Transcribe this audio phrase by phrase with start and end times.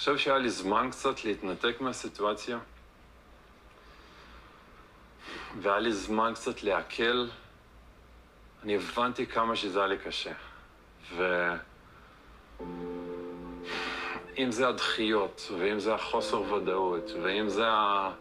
[0.00, 2.58] חושב שהיה לי זמן קצת להתנתק מהסיטואציה,
[5.62, 7.26] והיה לי זמן קצת לעכל.
[8.62, 10.32] אני הבנתי כמה שזה היה לי קשה.
[11.16, 11.30] ואם
[14.50, 18.12] זה הדחיות, ואם זה החוסר ודאות, ואם זה ה...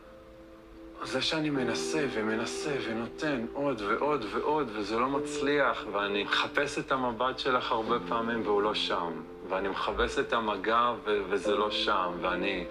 [1.04, 7.40] זה שאני מנסה ומנסה ונותן עוד ועוד ועוד, וזה לא מצליח, ואני מחפש את המבט
[7.40, 12.66] שלך הרבה פעמים והוא לא שם, ואני מחפש את המגע ו- וזה לא שם, ואני...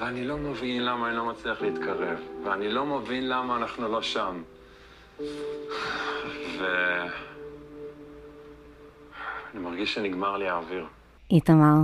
[0.00, 4.42] ואני לא מבין למה אני לא מצליח להתקרב, ואני לא מבין למה אנחנו לא שם.
[6.58, 6.64] ו...
[9.54, 10.86] אני מרגיש שנגמר לי האוויר.
[11.30, 11.74] איתמר,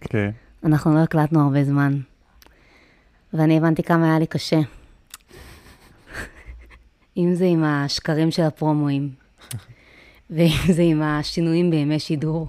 [0.00, 0.30] כן.
[0.64, 1.98] אנחנו לא הקלטנו הרבה זמן,
[3.32, 4.60] ואני הבנתי כמה היה לי קשה.
[7.16, 9.10] אם זה עם השקרים של הפרומואים,
[10.30, 12.48] ואם זה עם השינויים בימי שידור,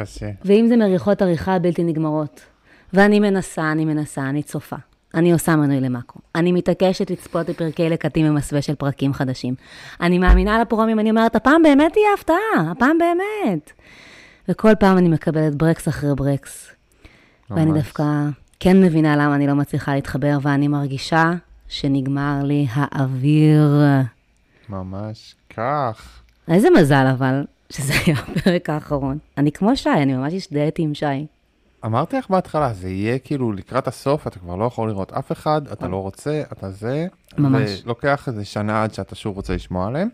[0.00, 0.30] קשה.
[0.44, 2.40] ואם זה מריחות עריכה בלתי נגמרות.
[2.92, 4.76] ואני מנסה, אני מנסה, אני צופה.
[5.14, 6.18] אני עושה מנוי למאקו.
[6.34, 9.54] אני מתעקשת לצפות בפרקי לקטים במסווה של פרקים חדשים.
[10.00, 13.72] אני מאמינה לפרומים, אני אומרת, הפעם באמת תהיה הפתעה, הפעם באמת.
[14.48, 16.70] וכל פעם אני מקבלת ברקס אחרי ברקס.
[17.50, 17.72] ואני.
[17.72, 18.04] דווקא
[18.60, 21.32] כן מבינה למה אני לא מצליחה להתחבר, ואני מרגישה
[21.68, 23.80] שנגמר לי האוויר.
[24.68, 26.20] ממש כך.
[26.48, 29.18] איזה מזל אבל, שזה היה הפרק האחרון.
[29.38, 31.26] אני כמו שי, אני ממש הזדהיתי עם שי.
[31.84, 35.68] אמרתי לך בהתחלה, זה יהיה כאילו לקראת הסוף, אתה כבר לא יכול לראות אף אחד,
[35.72, 37.06] אתה לא רוצה, אתה זה.
[37.38, 37.82] ממש.
[37.84, 40.08] ולוקח איזה שנה עד שאתה שוב רוצה לשמוע עליהם.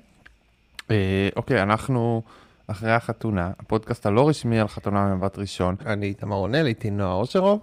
[0.90, 2.22] אה, אוקיי, אנחנו
[2.66, 5.74] אחרי החתונה, הפודקאסט הלא רשמי על חתונה ממבט ראשון.
[5.86, 7.60] אני איתמר רונל, איתי נועה אושרוב.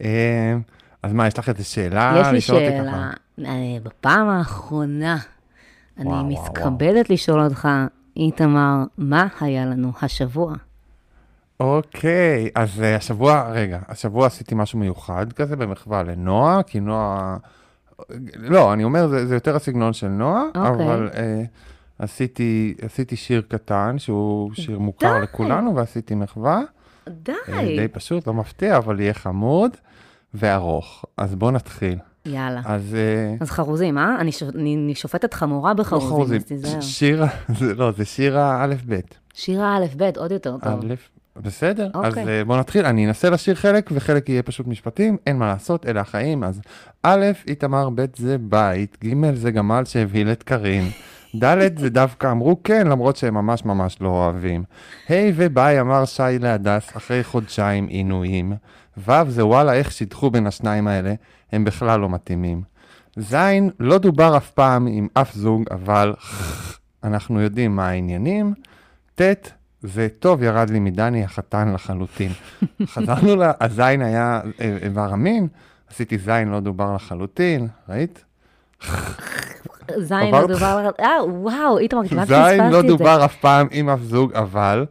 [0.00, 0.56] אה,
[1.02, 2.20] אז מה, יש לך איזה שאלה?
[2.20, 3.10] יש לי שאלה?
[3.38, 5.16] אה, בפעם האחרונה,
[5.98, 7.68] אני וואו, וואו, מתכבדת לשאול אותך,
[8.16, 10.54] איתמר, מה היה לנו השבוע?
[11.60, 17.36] אוקיי, אז uh, השבוע, רגע, השבוע עשיתי משהו מיוחד כזה במחווה לנועה, כי נועה,
[18.34, 20.70] לא, אני אומר, זה, זה יותר הסגנון של נועה, אוקיי.
[20.70, 21.16] אבל uh,
[21.98, 25.22] עשיתי, עשיתי שיר קטן, שהוא שיר מוכר די.
[25.22, 26.60] לכולנו, ועשיתי מחווה.
[27.08, 27.32] די.
[27.48, 29.70] אה, די פשוט, לא מפתיע, אבל יהיה חמוד
[30.34, 31.04] וארוך.
[31.16, 31.98] אז בואו נתחיל.
[32.26, 32.60] יאללה.
[32.64, 32.94] אז...
[32.94, 34.16] אה, אז חרוזים, אה?
[34.20, 36.80] אני שופ- אני אני שופטת חמורה לא בחרוזים, חרוזים, אז תיזהר.
[36.80, 37.24] ש- שיר,
[37.58, 39.18] זה לא, זה שיר האלף-בית.
[39.34, 40.84] שיר האלף-בית, עוד יותר טוב.
[40.84, 40.94] א',
[41.42, 42.28] בסדר, אז אוקיי.
[42.38, 46.00] אה, בוא נתחיל, אני אנסה לשיר חלק וחלק יהיה פשוט משפטים, אין מה לעשות, אלה
[46.00, 46.60] החיים, אז
[47.02, 50.84] א', איתמר, ב' זה בית, ג' זה גמל שהבהיל את קארין,
[51.44, 54.64] ד' זה דווקא אמרו כן, למרות שהם ממש ממש לא אוהבים.
[55.10, 58.52] ה' וביי אמר שי להדס אחרי חודשיים עינויים.
[59.08, 61.14] ו' זה וואלה איך שידחו בין השניים האלה,
[61.54, 62.62] הם בכלל לא מתאימים.
[63.18, 63.36] ז'
[63.80, 66.14] לא דובר אף פעם עם אף זוג, אבל
[67.04, 68.54] אנחנו יודעים מה העניינים.
[69.14, 69.50] ט'
[69.82, 72.32] זה טוב, ירד לי מדני החתן לחלוטין.
[72.94, 73.42] חזרנו ל...
[73.60, 75.48] הזין היה אה, איבר המין,
[75.90, 78.24] עשיתי זין לא דובר לחלוטין, ראית?
[79.98, 80.90] זין לא דובר...
[81.00, 82.88] אה, וואו, איתמר, כמעט זין פספסתי לא את זה.
[82.88, 84.86] דובר אף פעם עם אף זוג, אבל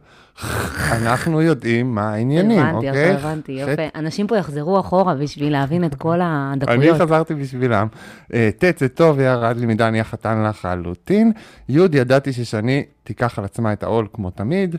[0.92, 3.12] אנחנו יודעים מה העניינים, הבנתי, אוקיי?
[3.12, 3.82] הבנתי, ח'- יפה.
[3.94, 7.00] אנשים פה יחזרו אחורה בשביל להבין את כל אני הדקויות.
[7.00, 7.86] חזרתי בשבילם.
[8.34, 11.32] אה, ט' זה טוב, ירד לי מדני החתן לחלוטין.
[11.68, 14.76] י' ידעתי ששני תיקח על עצמה את העול כמו תמיד.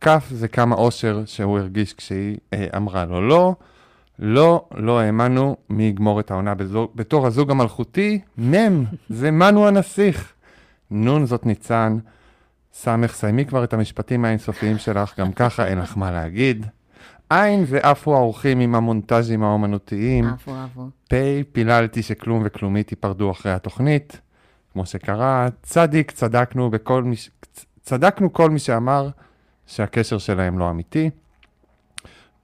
[0.00, 3.54] כ' זה כמה אושר שהוא הרגיש כשהיא אה, אמרה לו לא.
[4.18, 8.20] לא, לא האמנו מי יגמור את העונה בזו, בתור הזוג המלכותי.
[8.38, 10.32] מ' זה מנו הנסיך.
[10.90, 11.98] נ' זאת ניצן.
[12.74, 16.66] ס' סיימי כבר את המשפטים האינסופיים שלך, גם ככה אין לך מה להגיד.
[17.30, 20.24] עין זה עפו האורחים עם המונטאז'ים האומנותיים.
[20.24, 20.88] אהבו, אהבו.
[21.08, 21.14] פ'
[21.52, 24.20] פיללתי שכלום וכלומית ייפרדו אחרי התוכנית,
[24.72, 25.48] כמו שקרה.
[25.62, 27.30] צדיק, צדקנו בכל מי ש...
[27.82, 29.08] צדקנו כל מי שאמר
[29.66, 31.10] שהקשר שלהם לא אמיתי.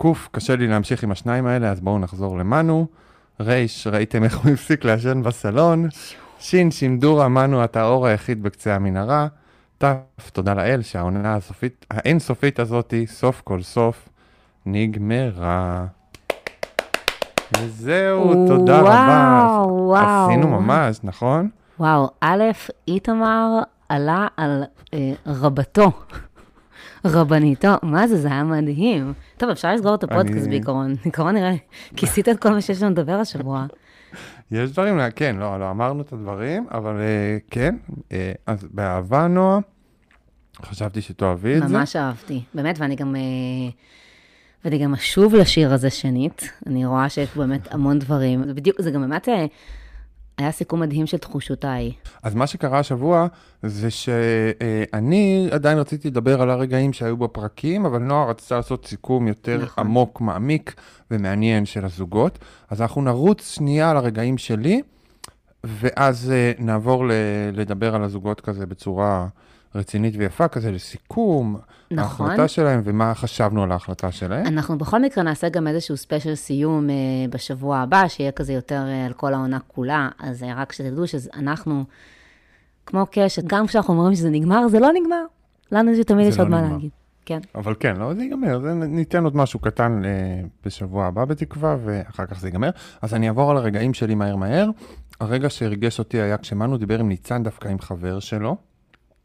[0.02, 2.86] ק' קשה לי להמשיך עם השניים האלה, אז בואו נחזור למנו.
[3.40, 5.88] ר' ראיתם איך הוא הפסיק לעשן בסלון.
[6.38, 9.26] ש' שימדורה מנו אתה האור היחיד בקצה המנהרה.
[9.78, 9.84] ת'
[10.32, 14.08] תודה לאל שהעונה הסופית, האינסופית הזאתי, סוף כל סוף,
[14.66, 15.84] נגמרה.
[17.58, 19.48] וזהו, תודה רבה.
[19.56, 20.26] וואו, וואו.
[20.26, 21.48] עשינו ממש, נכון?
[21.78, 22.42] וואו, א',
[22.88, 24.64] איתמר עלה על
[24.94, 25.92] אה, רבתו,
[27.04, 29.12] רבניתו, מה זה, זה היה מדהים.
[29.36, 30.94] טוב, אפשר לסגור את הפודקאסט אני- בעיקרון.
[31.04, 31.52] בעיקרון נראה,
[31.96, 33.66] כיסית את כל מה שיש לנו לדבר השבוע.
[34.50, 37.76] יש דברים, כן, לא, לא אמרנו את הדברים, אבל אה, כן,
[38.12, 39.58] אה, אז באהבה, נועה,
[40.64, 41.78] חשבתי שתאהבי את זה.
[41.78, 43.16] ממש אהבתי, באמת, ואני גם...
[43.16, 43.20] אה,
[44.64, 48.90] ואני גם אשוב לשיר הזה שנית, אני רואה שיש באמת המון דברים, זה בדיוק, זה
[48.90, 49.28] גם באמת,
[50.38, 51.92] היה סיכום מדהים של תחושותיי.
[52.22, 53.26] אז מה שקרה השבוע
[53.62, 59.62] זה שאני עדיין רציתי לדבר על הרגעים שהיו בפרקים, אבל נועה רצתה לעשות סיכום יותר
[59.62, 59.86] נכון.
[59.86, 60.74] עמוק, מעמיק
[61.10, 62.38] ומעניין של הזוגות.
[62.70, 64.82] אז אנחנו נרוץ שנייה על הרגעים שלי,
[65.64, 67.04] ואז אה, נעבור
[67.52, 69.26] לדבר על הזוגות כזה בצורה
[69.74, 71.56] רצינית ויפה, כזה לסיכום,
[71.90, 72.26] נכון.
[72.26, 74.46] ההחלטה שלהם ומה חשבנו על ההחלטה שלהם.
[74.46, 76.94] אנחנו בכל מקרה נעשה גם איזשהו ספיישל סיום אה,
[77.30, 81.84] בשבוע הבא, שיהיה כזה יותר אה, על כל העונה כולה, אז אה, רק שתדעו שאנחנו,
[82.86, 85.24] כמו קשת, גם כשאנחנו אומרים שזה נגמר, זה לא נגמר.
[85.72, 86.72] לנו זה תמיד יש לא עוד מה נגמר.
[86.72, 86.90] להגיד.
[87.26, 87.40] כן.
[87.54, 90.10] אבל כן, לא, זה ייגמר, זה, ניתן עוד משהו קטן אה,
[90.64, 92.70] בשבוע הבא בתקווה, ואחר כך זה ייגמר.
[93.02, 94.70] אז אני אעבור על הרגעים שלי מהר מהר.
[95.20, 98.56] הרגע שהרגש אותי היה כשמנו דיבר עם ניצן דווקא עם חבר שלו.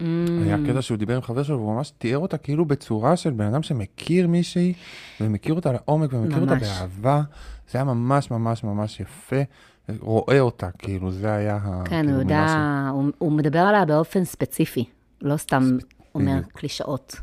[0.02, 0.04] Mm,
[0.44, 3.44] היה קטע שהוא דיבר עם חבר שלו, והוא ממש תיאר אותה כאילו בצורה של בן
[3.44, 4.72] אדם שמכיר מישהי,
[5.20, 6.62] ומכיר אותה לעומק, ומכיר אותה ממש.
[6.62, 7.22] באהבה.
[7.70, 9.36] זה היה ממש ממש ממש יפה.
[10.00, 11.82] רואה אותה, כאילו, זה היה ה...
[11.84, 14.84] כן, כאילו, הוא יודע, מילה הוא, הוא מדבר עליה באופן ספציפי,
[15.22, 15.78] לא סתם
[16.14, 16.52] אומר בדיוק.
[16.52, 17.16] קלישאות.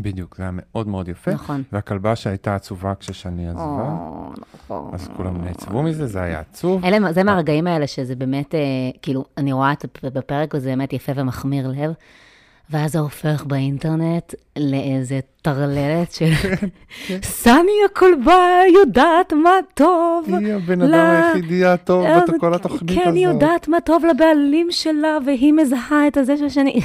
[0.00, 1.30] בדיוק, זה היה מאוד מאוד יפה.
[1.30, 1.62] נכון.
[1.72, 4.30] והכלבה שהייתה עצובה כששני עזבה, או,
[4.66, 4.90] נכון.
[4.94, 6.84] אז כולם נעצבו מזה, זה היה עצוב.
[6.84, 8.60] אלה, זה מהרגעים האלה שזה באמת, אה,
[9.02, 11.92] כאילו, אני רואה את הפ- בפרק וזה באמת יפה ומחמיר לב,
[12.70, 16.30] ואז זה הופך באינטרנט לאיזה טרללת של
[17.22, 18.40] סני הכלבה
[18.74, 20.34] יודעת מה טוב.
[20.34, 20.94] היא הבן אדם
[21.34, 23.04] היחידי הטוב אה, בכל התוכנית הזאת.
[23.04, 26.80] כן, היא יודעת מה טוב לבעלים שלה, והיא מזהה את הזה של השני.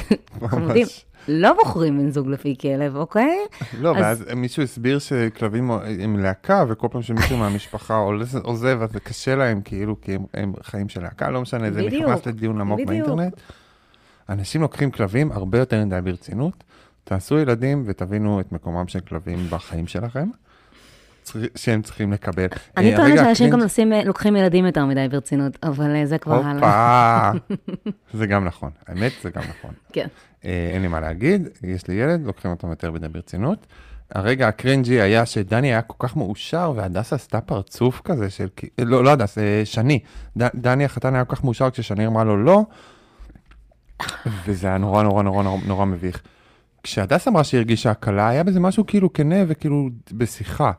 [0.46, 0.86] חמודים,
[1.28, 3.36] לא בוחרים בן זוג לפי כלב, אוקיי?
[3.80, 7.94] לא, אז- ואז מישהו הסביר שכלבים הם להקה, וכל פעם שמישהו מהמשפחה
[8.42, 11.82] עוזב, אז זה קשה להם, כאילו, כי הם- הם חיים של להקה, לא משנה, זה
[11.82, 12.80] נכנס לדיון עמוק.
[12.86, 13.32] באינטרנט.
[14.28, 16.64] אנשים לוקחים כלבים הרבה יותר מדי ברצינות.
[17.04, 20.28] תעשו ילדים ותבינו את מקומם של כלבים בחיים שלכם,
[21.56, 22.46] שהם צריכים לקבל.
[22.76, 26.42] אני אה, טוענת שאנשים גם נוסעים, לוקחים ילדים יותר מדי ברצינות, אבל אה, זה כבר
[26.44, 27.30] הלאה.
[27.30, 27.54] הופה,
[28.14, 29.70] זה גם נכון, האמת זה גם נכון.
[29.92, 30.06] כן.
[30.44, 33.66] אה, אין לי מה להגיד, יש לי ילד, לוקחים אותו יותר מדי ברצינות.
[34.14, 39.04] הרגע הקרינג'י היה שדני היה כל כך מאושר, והדס עשתה פרצוף כזה של, כי- לא,
[39.04, 39.98] לא הדס, אה, שני.
[40.38, 42.62] ד- דני החתן היה כל כך מאושר כששני אמרה לו לא,
[44.46, 46.22] וזה היה נורא נורא נורא נורא, נורא מביך.
[46.82, 50.72] כשהדס אמרה שהיא הרגישה הקלה, היה בזה משהו כאילו כנה וכאילו בשיחה.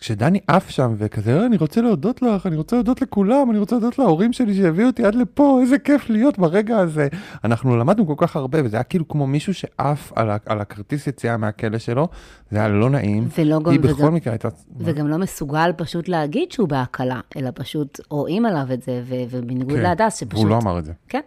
[0.00, 3.76] כשדני עף שם וכזה, "אה, אני רוצה להודות לך, אני רוצה להודות לכולם, אני רוצה
[3.76, 7.08] להודות להורים שלי שהביאו אותי עד לפה, איזה כיף להיות ברגע הזה.
[7.44, 11.36] אנחנו למדנו כל כך הרבה, וזה היה כאילו כמו מישהו שעף על, על הכרטיס יציאה
[11.36, 12.08] מהכלא שלו,
[12.50, 13.28] זה היה לא נעים.
[13.38, 14.48] ולא גם, היא בכל וגם, מקרה הייתה...
[14.78, 19.76] וגם לא מסוגל פשוט להגיד שהוא בהקלה, אלא פשוט רואים עליו את זה, ו- ובניגוד
[19.76, 20.34] כן, להדס, שפשוט...
[20.34, 20.92] והוא לא אמר את זה.
[21.08, 21.20] כן.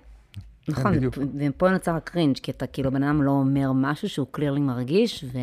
[0.69, 1.17] נכון, בדיוק.
[1.17, 5.25] ו- ופה נוצר הקרינג', כי אתה כאילו, בן אדם לא אומר משהו שהוא קלירלי מרגיש,
[5.33, 5.37] ו...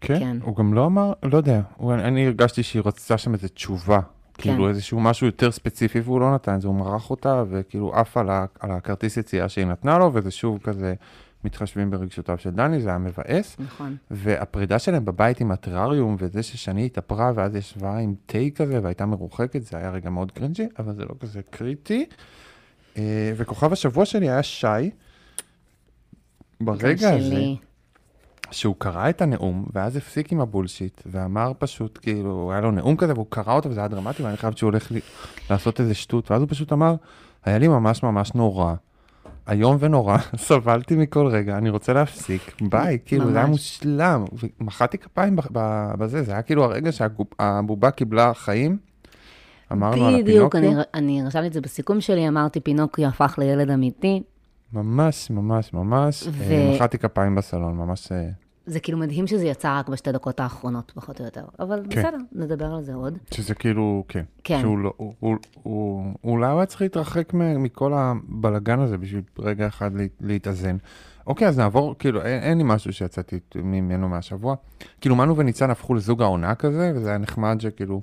[0.00, 0.36] כן, כן.
[0.42, 4.00] הוא גם לא אמר, לא יודע, הוא, אני הרגשתי שהיא רצתה שם איזו תשובה.
[4.34, 4.42] כן.
[4.50, 8.16] כאילו איזשהו משהו יותר ספציפי והוא לא נתן את זה, הוא מרח אותה וכאילו עף
[8.16, 10.94] על, ה- על הכרטיס יציאה שהיא נתנה לו, וזה שוב כזה
[11.44, 13.56] מתחשבים ברגשותיו של דני, זה היה מבאס.
[13.58, 13.96] נכון.
[14.10, 19.62] והפרידה שלהם בבית עם הטרריום, וזה ששני התאפרה ואז ישבה עם תה כזה והייתה מרוחקת,
[19.62, 22.06] זה היה רגע מאוד קרינג'י, אבל זה לא כזה קריטי.
[22.98, 24.66] אה, וכוכב השבוע שלי היה שי.
[26.60, 27.56] ברגע הזה, שלי.
[28.50, 33.12] שהוא קרא את הנאום, ואז הפסיק עם הבולשיט, ואמר פשוט, כאילו, היה לו נאום כזה,
[33.12, 35.00] והוא קרא אותו, וזה היה דרמטי, ואני חייב שהוא הולך לי,
[35.50, 36.94] לעשות איזה שטות, ואז הוא פשוט אמר,
[37.44, 38.74] היה לי ממש ממש נורא,
[39.50, 43.46] איום ונורא, סבלתי מכל רגע, אני רוצה להפסיק, ביי, כאילו, זה היה.
[43.46, 44.24] מושלם,
[44.60, 45.36] ומחאתי כפיים
[45.98, 48.78] בזה, זה היה כאילו הרגע שהבובה קיבלה חיים,
[49.72, 53.70] אמרנו על בדיוק, אני, הפינוקיו, אני רשמתי את זה בסיכום שלי, אמרתי, פינוקיו הפך לילד
[53.70, 54.22] אמיתי.
[54.76, 58.12] ממש, ממש, ממש, ו- אה, מחאתי כפיים בסלון, ממש...
[58.12, 58.28] אה,
[58.66, 61.44] זה כאילו מדהים שזה יצא רק בשתי דקות האחרונות, פחות או יותר.
[61.60, 62.00] אבל כן.
[62.00, 63.18] בסדר, נדבר על זה עוד.
[63.34, 64.24] שזה כאילו, כן.
[64.44, 64.60] כן.
[64.60, 69.66] שהוא לא, הוא, הוא, הוא, הוא אולי היה צריך להתרחק מכל הבלגן הזה בשביל רגע
[69.66, 70.76] אחד לה, להתאזן.
[71.26, 74.54] אוקיי, אז נעבור, כאילו, אין, אין לי משהו שיצאתי ממנו מהשבוע.
[75.00, 78.00] כאילו, מנו וניצן הפכו לזוג העונה כזה, וזה היה נחמד שכאילו,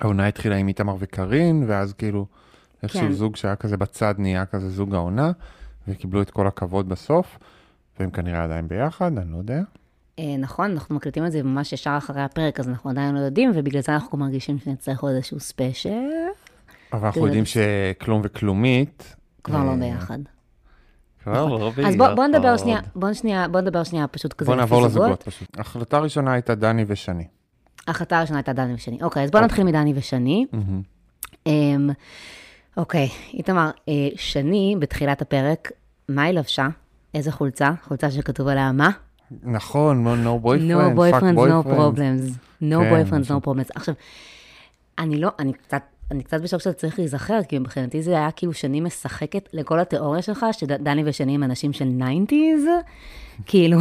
[0.00, 2.26] העונה התחילה עם איתמר וקארין, ואז כאילו,
[2.82, 3.12] איכשהו כן.
[3.12, 5.32] זוג שהיה כזה בצד נהיה כזה זוג העונה,
[5.88, 7.38] וקיבלו את כל הכבוד בסוף,
[8.00, 9.60] והם כנראה עדיין ביחד, אני לא יודע.
[10.18, 13.50] אה, נכון, אנחנו מקליטים את זה ממש ישר אחרי הפרק, אז אנחנו עדיין לא יודעים,
[13.54, 15.90] ובגלל זה אנחנו מרגישים שנצטרך עוד איזשהו ספיישל.
[16.92, 19.16] אבל אנחנו זה- יודעים שכלום וכלומית...
[19.44, 20.18] כבר לא אה, ביחד.
[21.24, 21.88] כבר לא ביחד.
[21.90, 24.90] אז בוא, נדבר שנייה, בוא שנייה, בוא נדבר שנייה פשוט כזה בוא נעבור זוגות.
[25.02, 25.48] לזוגות פשוט.
[25.60, 27.24] החלטה ראשונה הייתה דני ושני.
[27.86, 28.98] ההחלטה הראשונה הייתה דני ושני.
[29.02, 30.46] אוקיי, אז בוא נתחיל מדני ושני.
[32.76, 35.72] אוקיי, איתמר, אה, שני, בתחילת הפרק,
[36.08, 36.68] מה היא לבשה?
[37.14, 37.70] איזה חולצה?
[37.84, 38.90] חולצה שכתוב עליה מה?
[39.42, 41.76] נכון, no, no boyfriend, No boyfriends, no boyfriends.
[41.76, 42.30] problems.
[42.62, 43.36] No כן, boyfriends, נכון.
[43.36, 43.72] no problems.
[43.74, 43.94] עכשיו,
[44.98, 48.52] אני לא, אני קצת אני קצת בשוק שאתה צריך להיזכר, כי מבחינתי זה היה כאילו
[48.52, 52.68] שאני משחקת לכל התיאוריה שלך, שדני ושני הם אנשים של 90's,
[53.46, 53.78] כאילו,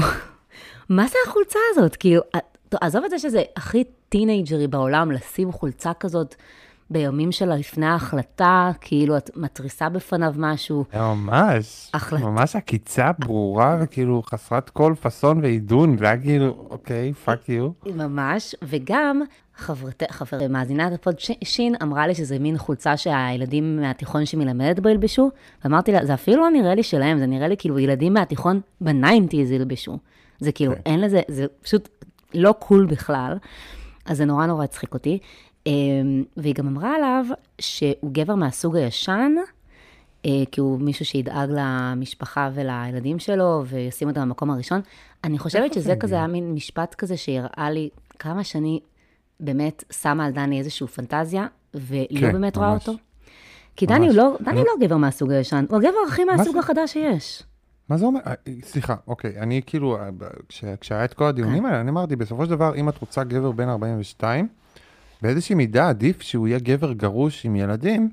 [0.89, 1.95] מה זה החולצה הזאת?
[1.95, 2.21] כאילו,
[2.81, 6.35] עזוב את זה שזה הכי טינג'רי בעולם, לשים חולצה כזאת
[6.91, 10.85] בימים של לפני ההחלטה, כאילו את מתריסה בפניו משהו.
[10.95, 17.49] ממש, החלט- ממש עקיצה ברורה וכאילו חסרת כל פאסון ועידון, זה היה כאילו, אוקיי, fuck
[17.49, 17.69] you.
[17.95, 19.21] ממש, וגם
[19.55, 24.79] חברת, חבר, מאזינת ה pod ש- שין אמרה לי שזה מין חולצה שהילדים מהתיכון שמלמדת
[24.79, 25.29] בו ילבשו,
[25.63, 28.89] ואמרתי לה, זה אפילו לא נראה לי שלהם, זה נראה לי כאילו ילדים מהתיכון ב
[28.89, 29.97] nineties ילבשו.
[30.39, 30.81] זה כאילו, כן.
[30.85, 31.89] אין לזה, זה פשוט
[32.33, 33.37] לא cool בכלל,
[34.05, 35.19] אז זה נורא נורא הצחיק אותי.
[35.67, 37.25] אמ, והיא גם אמרה עליו
[37.61, 39.31] שהוא גבר מהסוג הישן,
[40.25, 44.81] אה, כי הוא מישהו שידאג למשפחה ולילדים שלו וישים אותם במקום הראשון.
[45.23, 46.15] אני חושבת שזה זה כזה?
[46.15, 47.89] היה מין משפט כזה שהראה לי
[48.19, 48.79] כמה שאני
[49.39, 52.87] באמת שמה על דני איזושהי פנטזיה, ולא כן, באמת רואה ממש.
[52.89, 52.99] אותו.
[53.75, 54.15] כי דני הוא.
[54.15, 56.57] לא, דני אני- לא גבר מהסוג הישן, הוא הגבר הכי מהסוג?
[56.57, 57.43] החדש שיש.
[57.89, 58.19] מה זה אומר?
[58.27, 60.09] אה, סליחה, אוקיי, אני כאילו, אה,
[60.49, 61.27] כש- כשהיה את כל כן.
[61.29, 64.47] הדיונים האלה, אני אמרתי, בסופו של דבר, אם את רוצה גבר בן 42,
[65.21, 68.09] באיזושהי מידה עדיף שהוא יהיה גבר גרוש עם ילדים,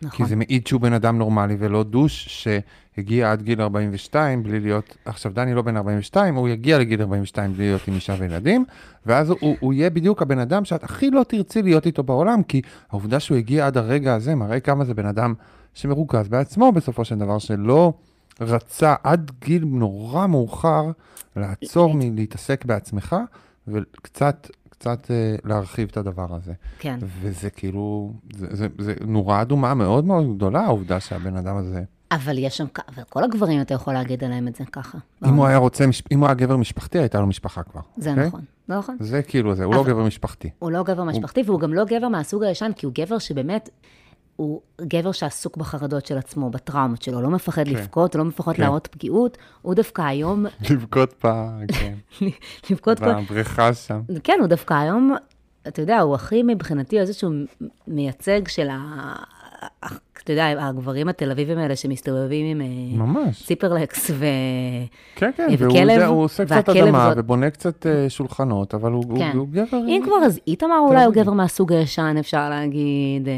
[0.00, 0.26] כי נכון.
[0.26, 5.32] זה מעיד שהוא בן אדם נורמלי ולא דוש שהגיע עד גיל 42 בלי להיות, עכשיו
[5.34, 8.64] דני לא בן 42, הוא יגיע לגיל 42 בלי להיות עם אישה וילדים,
[9.06, 12.62] ואז הוא, הוא יהיה בדיוק הבן אדם שאת הכי לא תרצי להיות איתו בעולם, כי
[12.90, 15.34] העובדה שהוא הגיע עד הרגע הזה מראה כמה זה בן אדם
[15.74, 17.92] שמרוכז בעצמו בסופו של דבר, שלא
[18.40, 20.90] רצה עד גיל נורא מאוחר
[21.36, 23.16] לעצור מלהתעסק בעצמך
[23.68, 24.48] וקצת...
[24.82, 26.52] קצת אה, להרחיב את הדבר הזה.
[26.78, 26.98] כן.
[27.22, 32.38] וזה כאילו, זה, זה, זה נורה אדומה מאוד מאוד גדולה, העובדה שהבן אדם הזה, אבל
[32.38, 34.98] יש שם, אבל כל הגברים אתה יכול להגיד עליהם את זה ככה.
[35.26, 37.80] אם הוא היה רוצה, אם הוא היה גבר משפחתי, הייתה לו משפחה כבר.
[37.96, 38.26] זה אוקיי?
[38.26, 38.96] נכון, לא נכון.
[39.00, 40.50] זה כאילו זה, הוא לא גבר משפחתי.
[40.58, 43.68] הוא לא גבר משפחתי, והוא גם לא גבר מהסוג הישן, כי הוא גבר שבאמת,
[44.36, 47.70] הוא גבר שעסוק בחרדות של עצמו, בטראומות שלו, לא מפחד כן.
[47.70, 48.62] לבכות, לא מפחד כן.
[48.62, 51.94] להראות פגיעות, הוא דווקא היום, לבכות פעם, כן,
[52.70, 53.14] לבכות כל...
[53.22, 54.00] בבריכה שם.
[54.24, 55.14] כן, הוא דווקא היום,
[55.68, 57.30] אתה יודע, הוא הכי מבחינתי איזשהו
[57.86, 59.14] מייצג של ה...
[60.24, 62.66] אתה יודע, הגברים התל אביבים האלה שמסתובבים עם אה,
[63.06, 63.46] ממש.
[63.46, 64.24] ציפרלקס ו...
[65.16, 68.74] כן, כן, אה, והוא וכלב, יודע, הוא עושה קצת אדמה זאת- ובונה קצת אה, שולחנות,
[68.74, 69.32] אבל הוא הוא- כן.
[69.36, 69.78] הוא גבר...
[69.88, 71.14] אם כבר, אז איתמר אולי הוא.
[71.14, 73.28] גבר מהסוג הישן, אפשר להגיד.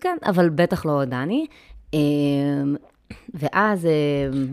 [0.00, 1.46] כן, אבל בטח לא דני.
[1.94, 1.98] אה,
[3.34, 3.90] ואז, אה,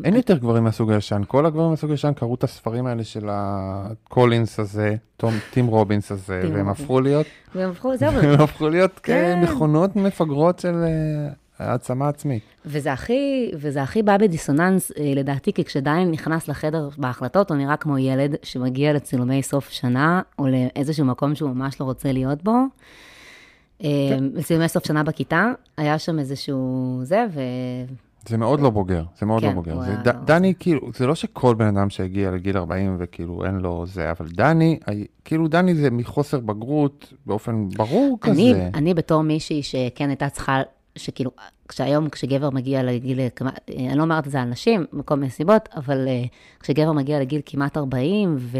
[0.04, 4.60] אין יותר גברים מהסוג הישן, כל הגברים מהסוג הישן קראו את הספרים האלה של הקולינס
[4.60, 6.70] הזה, תום- טים רובינס הזה, והם.
[6.70, 7.26] הפכו להיות
[7.56, 9.40] והם הפכו, זהו, הם הפכו להיות כן.
[9.44, 11.30] מכונות מפגרות של אה,
[11.60, 12.44] העצמה עצמית.
[12.66, 17.78] וזה הכי, וזה הכי בא בדיסוננס, אה, לדעתי, כי כשדיין נכנס לחדר בהחלטות, הוא נראה
[17.78, 22.56] כמו ילד שמגיע לצילומי סוף שנה, או לאיזשהו מקום שהוא ממש לא רוצה להיות בו.
[23.84, 23.90] אה,
[24.34, 27.42] לצילומי סוף שנה בכיתה, היה שם איזשהו זה, ו...
[28.28, 29.74] זה מאוד לא בוגר, זה מאוד כן, לא בוגר.
[30.04, 33.86] ד- לא- דני, כאילו, זה לא שכל בן אדם שהגיע לגיל 40 וכאילו אין לו
[33.86, 34.80] זה, אבל דני,
[35.26, 38.70] כאילו דני זה מחוסר בגרות באופן ברור כזה.
[38.74, 40.62] אני בתור מישהי שכן הייתה צריכה,
[40.96, 41.32] שכאילו,
[41.68, 43.20] כשהיום, כשגבר מגיע לגיל,
[43.78, 46.24] אני לא אומרת את זה על נשים, מכל מיני סיבות, אבל אה,
[46.60, 48.58] כשגבר מגיע לגיל כמעט 40, ו...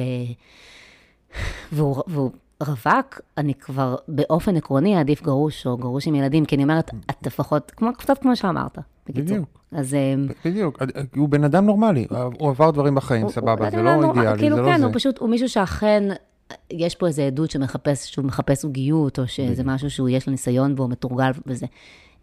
[1.72, 2.32] והוא, והוא
[2.68, 7.28] רווק, אני כבר באופן עקרוני אעדיף גרוש או גרוש עם ילדים, כי אני אומרת, את
[7.28, 8.78] לפחות, כמו, קצת כמו שאמרת,
[9.10, 9.24] בקיצור.
[9.26, 9.48] בדיוק.
[9.72, 9.94] אז...
[9.94, 10.14] אה,
[10.46, 10.80] בדיוק,
[11.16, 12.08] הוא בן אדם נורמלי,
[12.40, 14.86] הוא עבר דברים בחיים, הוא- סבבה, הוא- זה לא אידיאלי, כאילו, זה לא כן, זה.
[14.86, 16.04] הוא פשוט, הוא מישהו שאכן,
[16.72, 20.74] יש פה איזו עדות שמחפש, שהוא מחפש זוגיות, או שזה משהו שהוא, יש לו ניסיון
[20.78, 21.66] והוא מתורגל וזה.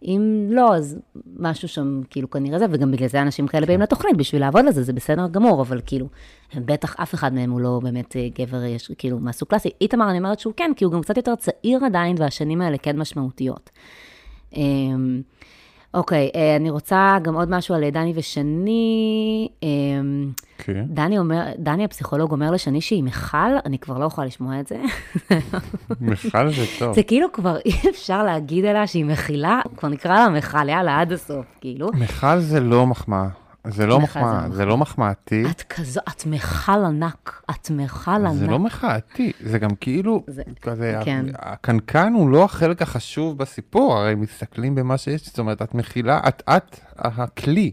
[0.03, 0.97] אם לא, אז
[1.39, 4.83] משהו שם, כאילו, כנראה זה, וגם בגלל זה אנשים כאלה באים לתוכנית, בשביל לעבוד לזה,
[4.83, 6.07] זה בסדר גמור, אבל כאילו,
[6.55, 9.69] בטח אף אחד מהם הוא לא באמת אה, גבר, יש, כאילו, מהסוג קלאסי.
[9.81, 12.99] איתמר, אני אומרת שהוא כן, כי הוא גם קצת יותר צעיר עדיין, והשנים האלה כן
[12.99, 13.69] משמעותיות.
[15.93, 19.47] אוקיי, אה, אני רוצה גם עוד משהו על אה, דני ושני.
[20.57, 20.85] כן.
[20.87, 24.77] דני אומר, דני הפסיכולוג אומר לשני שהיא מיכל, אני כבר לא יכולה לשמוע את זה.
[26.01, 26.95] מיכל זה טוב.
[26.95, 31.11] זה כאילו כבר אי אפשר להגיד עליה שהיא מכילה, כבר נקרא לה מיכל, יאללה, עד
[31.11, 31.87] הסוף, כאילו.
[31.93, 33.27] מיכל זה לא מחמאה,
[33.67, 38.33] זה לא מחמאה, זה לא מחמאתי, את כזו, את מיכל ענק, את מיכל ענק.
[38.33, 41.25] זה לא מחאתי, זה גם כאילו, זה- כזה, כן.
[41.35, 46.43] הקנקן הוא לא החלק החשוב בסיפור, הרי מסתכלים במה שיש, זאת אומרת, את מכילה, את
[46.49, 47.71] את הכלי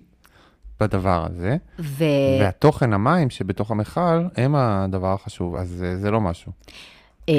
[0.81, 2.05] בדבר הזה, ו...
[2.41, 6.53] והתוכן המים שבתוך המכל הם הדבר החשוב, אז זה- זה לא משהו.
[7.29, 7.35] אמ,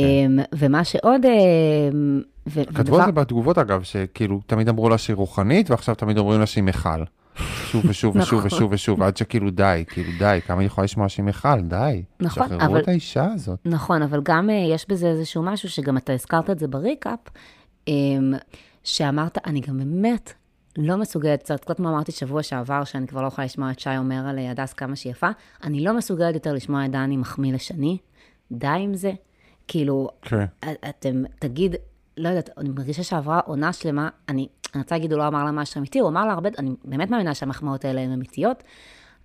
[0.55, 1.25] ומה שעוד...
[1.25, 6.17] אמ, ו- כתבו על זה בתגובות אגב, שכאילו תמיד אמרו לה שהיא רוחנית, ועכשיו תמיד
[6.17, 6.89] אומרים לה שהיא מיכל.
[7.71, 8.47] שוב ושוב ושוב נכון.
[8.57, 12.03] ושוב ושוב, עד שכאילו די, כאילו די, כמה היא יכולה לשמוע שהיא מיכל, די.
[12.19, 13.59] נכון, שחררו אבל- את האישה הזאת.
[13.65, 17.19] נכון, אבל גם אה, יש בזה איזשהו משהו שגם אתה הזכרת את זה בריקאפ,
[17.87, 18.33] אמ,
[18.83, 20.33] שאמרת, אני גם באמת
[20.77, 23.97] לא מסוגלת, קצת קצת כמו אמרתי שבוע שעבר, שאני כבר לא יכולה לשמוע את שי
[23.97, 25.29] אומר על הדס כמה שהיא יפה,
[25.63, 27.97] אני לא מסוגלת יותר לשמוע את דני מחמיא לשני,
[28.51, 29.11] די עם זה.
[29.67, 30.45] כאילו, כן.
[30.89, 31.75] אתם, תגיד,
[32.17, 35.51] לא יודעת, אני מרגישה שעברה עונה שלמה, אני, אני רוצה להגיד, הוא לא אמר לה
[35.51, 38.63] משהו אמיתי, הוא אמר לה הרבה, אני באמת מאמינה שהמחמאות האלה הן אמיתיות,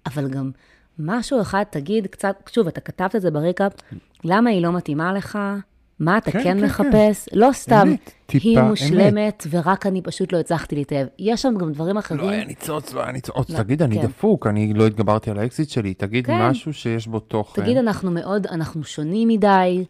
[0.07, 0.51] אבל גם
[0.99, 3.73] משהו אחד, תגיד קצת, שוב, אתה כתבת את זה ב recap,
[4.25, 5.39] למה היא לא מתאימה לך?
[6.01, 7.29] מה אתה כן, כן, כן, מחפש?
[7.33, 8.69] לא סתם, אמת, טיפה היא אמת.
[8.69, 11.07] מושלמת, ורק אני פשוט לא הצלחתי להתאהב.
[11.19, 12.21] יש שם גם דברים אחרים.
[12.21, 13.51] לא היה ניצוץ, לא היה ניצוץ.
[13.51, 14.07] לא, תגיד, אני כן.
[14.07, 15.95] דפוק, אני לא התגברתי על האקסית שלי.
[15.95, 16.39] תגיד כן.
[16.43, 17.63] משהו שיש בו תוכן.
[17.63, 19.85] תגיד, אנחנו מאוד, אנחנו שונים מדי.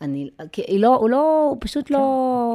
[0.00, 1.98] אני, כי היא לא, הוא לא, הוא פשוט לא...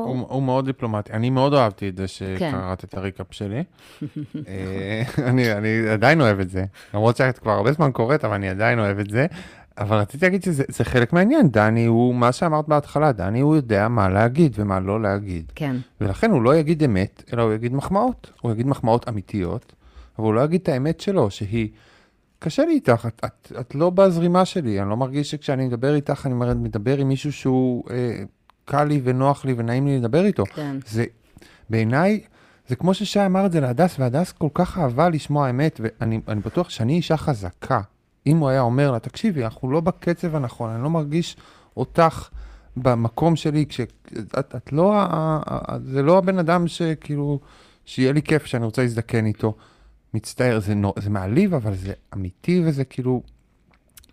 [0.07, 1.13] הוא, הוא מאוד דיפלומטי.
[1.13, 2.05] אני מאוד אהבתי את זה
[2.37, 2.51] כן.
[2.51, 3.63] שקראת את הריקאפ שלי.
[4.47, 6.65] אה, אני, אני עדיין אוהב את זה.
[6.93, 9.25] למרות שאת כבר הרבה זמן קוראת, אבל אני עדיין אוהב את זה.
[9.77, 11.49] אבל רציתי להגיד שזה זה חלק מהעניין.
[11.49, 15.51] דני הוא, מה שאמרת בהתחלה, דני הוא יודע מה להגיד ומה לא להגיד.
[15.55, 18.31] כן, ולכן הוא לא יגיד אמת, אלא הוא יגיד מחמאות.
[18.41, 19.73] הוא יגיד מחמאות אמיתיות,
[20.19, 21.69] אבל הוא לא יגיד את האמת שלו, שהיא...
[22.39, 26.25] קשה לי איתך, את, את, את לא בזרימה שלי, אני לא מרגיש שכשאני מדבר איתך,
[26.25, 28.23] אני מדבר עם מישהו שהוא אה,
[28.65, 30.43] קל לי ונוח לי ונעים לי לדבר איתו.
[30.45, 30.77] כן.
[30.87, 31.05] זה,
[31.69, 32.21] בעיניי,
[32.67, 36.41] זה כמו ששי אמר את זה להדס, והדס כל כך אהבה לשמוע אמת, ואני אני
[36.41, 37.81] בטוח שאני אישה חזקה.
[38.27, 41.37] אם הוא היה אומר לה, תקשיבי, אנחנו לא בקצב הנכון, אני לא מרגיש
[41.77, 42.29] אותך
[42.77, 43.81] במקום שלי, כש...
[44.39, 45.05] את, את לא,
[45.85, 47.39] זה לא הבן אדם שכאילו,
[47.85, 49.55] שיהיה לי כיף שאני רוצה להזדקן איתו.
[50.13, 53.21] מצטער, זה, נו, זה מעליב, אבל זה אמיתי וזה כאילו,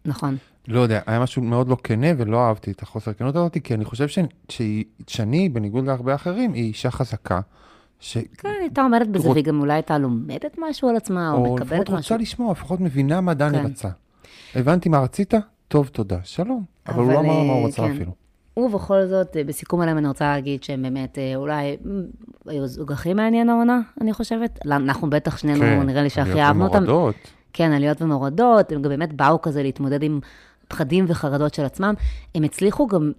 [0.05, 0.37] נכון.
[0.69, 3.85] לא יודע, היה משהו מאוד לא כנה ולא אהבתי את החוסר כנות הזאת, כי אני
[3.85, 7.41] חושב ש- שהיא- שאני, בניגוד להרבה אחרים, היא אישה חזקה.
[8.01, 8.19] ש...
[8.39, 11.71] כן, הייתה עומדת בזה, והיא גם אולי הייתה לומדת משהו על עצמה, או או מקבלת
[11.73, 11.97] לפחות משהו.
[11.97, 13.67] רוצה לשמוע, לפחות מבינה מה דני כן.
[13.67, 13.89] רצה.
[14.55, 15.35] הבנתי מה רצית?
[15.69, 16.65] טוב, תודה, שלום.
[16.87, 17.91] אבל הוא אבל, לא אמר מה אה, הוא רצה כן.
[17.95, 18.13] אפילו.
[18.57, 22.03] ובכל זאת, אה, בסיכום עליהם אני רוצה להגיד שהם באמת אה, אולי מ,
[22.47, 24.59] היו זוג הכי מעניין העונה, אני חושבת.
[24.67, 26.77] אנחנו בטח שנינו, כן, נראה לי שהכי עליות אהבנו אותם.
[26.77, 27.15] ומורדות.
[27.53, 30.21] כן, עליות ומורדות, הם גם באמת באו כזה להתמודד עם
[30.69, 31.95] פחדים וחרדות של עצמם.
[32.35, 33.13] הם הצליחו גם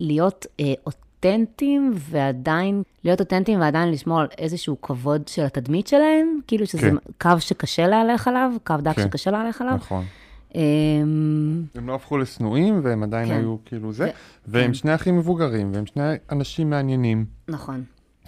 [0.00, 6.66] להיות אה, אותנטיים ועדיין, להיות אותנטיים ועדיין לשמור על איזשהו כבוד של התדמית שלהם, כאילו
[6.66, 6.96] שזה כן.
[7.20, 9.02] קו שקשה להלך עליו, קו דק כן.
[9.02, 9.74] שקשה להלך עליו.
[9.74, 10.04] נכון.
[10.54, 13.34] אמ, הם לא הפכו לשנואים, והם עדיין כן.
[13.34, 14.10] היו כאילו זה, ו-
[14.46, 14.74] והם כן.
[14.74, 17.24] שני אחים מבוגרים, והם שני אנשים מעניינים.
[17.48, 17.82] נכון.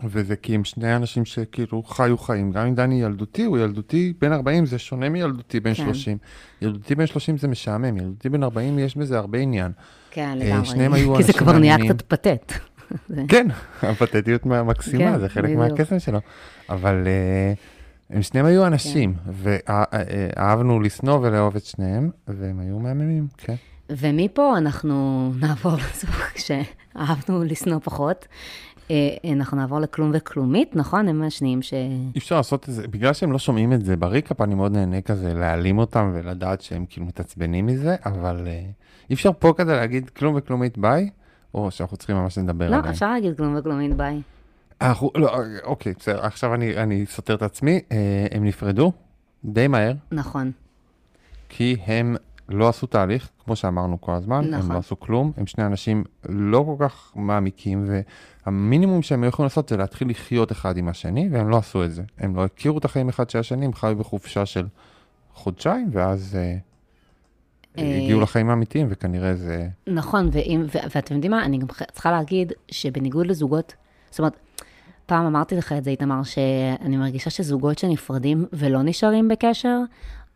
[0.05, 2.53] וזה כי הם שני אנשים שכאילו חיו חיים.
[2.53, 5.85] גם אם דני ילדותי, הוא ילדותי בן 40, זה שונה מילדותי בן כן.
[5.85, 6.19] 30.
[6.63, 9.73] ילדותי בן 30 זה משעמם, ילדותי בן 40 יש בזה הרבה עניין.
[10.11, 10.67] כן, אה, לגמרי.
[10.67, 11.97] שניהם היו כי זה אנשים כבר נהיה מעניינים.
[11.99, 12.53] קצת פתט.
[13.29, 13.47] כן,
[13.83, 15.57] הפתטיות מקסימה, כן, זה חלק.
[15.57, 16.19] מהקסם שלו.
[16.69, 17.53] אבל אה,
[18.11, 19.31] הם שניהם היו אנשים, כן.
[19.33, 23.55] ואהבנו לשנוא ולאהוב את שניהם, והם היו מהממים, כן.
[23.91, 28.27] ומפה אנחנו נעבור לזוג שאהבנו לשנוא פחות.
[28.91, 31.09] אה, אנחנו נעבור לכלום וכלומית, נכון?
[31.09, 31.73] הם השניים ש...
[32.15, 34.73] אי אפשר לעשות את זה, בגלל שהם לא שומעים את זה ב recap, אני מאוד
[34.73, 38.63] נהנה כזה להעלים אותם ולדעת שהם כאילו מתעצבנים מזה, אבל אה,
[39.11, 41.11] אי אפשר פה כזה להגיד כלום וכלומית ביי,
[41.55, 42.93] או שאנחנו צריכים ממש לדבר לא, עליהם.
[42.93, 44.21] אפשר להגיד כלום וכלומית ביי.
[45.15, 48.93] לא, אוקיי, בסדר, עכשיו אני, אני סותר את עצמי, אה, הם נפרדו
[49.45, 50.53] די מהר, נכון.
[51.49, 52.17] כי הם
[52.49, 54.73] לא עשו תהליך, כמו שאמרנו כל הזמן, הם נכון.
[54.73, 57.89] לא עשו כלום, הם שני אנשים לא כל כך מעמיקים,
[58.47, 61.93] והמינימום שהם היו יכולים לעשות זה להתחיל לחיות אחד עם השני, והם לא עשו את
[61.93, 62.03] זה.
[62.19, 64.67] הם לא הכירו את החיים אחד של השני, הם חיו בחופשה של
[65.35, 66.57] חודשיים, ואז אה,
[67.79, 69.69] אה, הגיעו לחיים האמיתיים, וכנראה זה...
[69.87, 71.45] נכון, ואם, ו- ואתם יודעים מה?
[71.45, 73.75] אני גם צריכה להגיד שבניגוד לזוגות,
[74.11, 74.37] זאת אומרת,
[75.07, 79.79] פעם אמרתי לך את זה, איתמר, שאני מרגישה שזוגות שנפרדים ולא נשארים בקשר,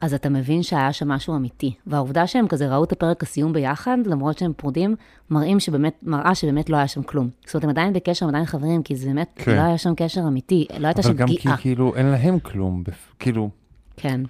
[0.01, 1.75] אז אתה מבין שהיה שם משהו אמיתי.
[1.87, 4.97] והעובדה שהם כזה ראו את הפרק הסיום ביחד, למרות שהם פרודים,
[5.31, 7.29] מראים שבאמת, מראה שבאמת לא היה שם כלום.
[7.47, 9.57] זאת אומרת, הם עדיין בקשר, הם עדיין חברים, כי זה באמת, כן.
[9.57, 11.57] לא היה שם קשר אמיתי, לא הייתה אבל שם גם כי פגיעה.
[11.57, 12.83] כאילו אין להם כלום,
[13.19, 13.51] כאילו,
[13.97, 14.21] כן.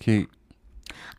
[0.00, 0.24] כי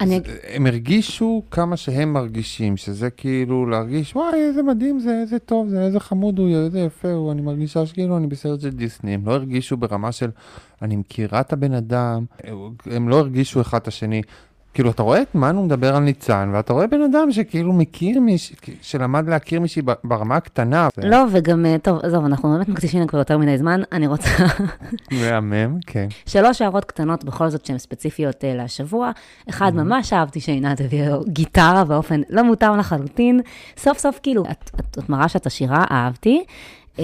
[0.02, 5.40] אני, זה- הם הרגישו כמה שהם מרגישים, שזה כאילו להרגיש, וואי, איזה מדהים זה, איזה
[5.40, 9.14] טוב זה, איזה חמוד הוא, איזה יפה הוא, אני מרגישה שכאילו אני בסרט של דיסני.
[9.14, 10.30] הם לא הרגישו ברמה של,
[10.82, 12.26] אני מכירה את הבן אדם,
[12.86, 14.22] הם לא הרגישו אחד את השני.
[14.78, 18.56] כאילו, אתה רואה את מנו מדבר על ניצן, ואתה רואה בן אדם שכאילו מכיר מישהי,
[18.82, 20.88] שלמד להכיר מישהי ברמה הקטנה.
[20.98, 24.30] לא, וגם, אה, טוב, עזוב, אנחנו באמת מקדישים כבר יותר מדי זמן, אני רוצה
[25.12, 26.08] מהמם, כן.
[26.26, 29.12] שלוש הערות קטנות בכל זאת שהן ספציפיות uh, להשבוע.
[29.50, 33.40] אחד, ממש אהבתי שעינת הביאה גיטרה באופן לא מותר לחלוטין.
[33.78, 36.44] סוף סוף, כאילו, את, מראה שאת עשירה, אהבתי.
[36.98, 37.00] Um,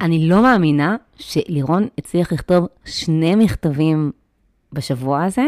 [0.00, 4.12] אני לא מאמינה שלירון הצליח לכתוב שני מכתבים
[4.72, 5.44] בשבוע הזה,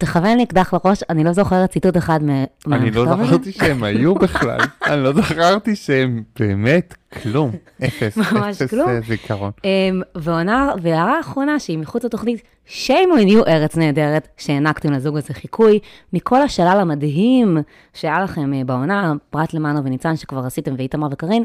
[0.00, 3.04] תכוון לי אקדח לראש, אני לא זוכרת ציטוט אחד מה- אני לא.
[3.04, 7.50] זכרתי שהם היו בכלל, אני לא זכרתי שהם באמת כלום,
[7.84, 8.88] אפס, ממש אפס כלום.
[8.88, 9.50] אה, זיכרון.
[9.64, 15.34] אמ, ועונה, והערה אחרונה שהיא מחוץ לתוכנית, shame on you ארץ נהדרת, שהענקתם לזוג הזה
[15.34, 15.78] חיקוי,
[16.12, 17.58] מכל השלל המדהים
[17.94, 21.44] שהיה לכם אה, בעונה, פרט למנו וניצן שכבר עשיתם, ואיתמר וקארין,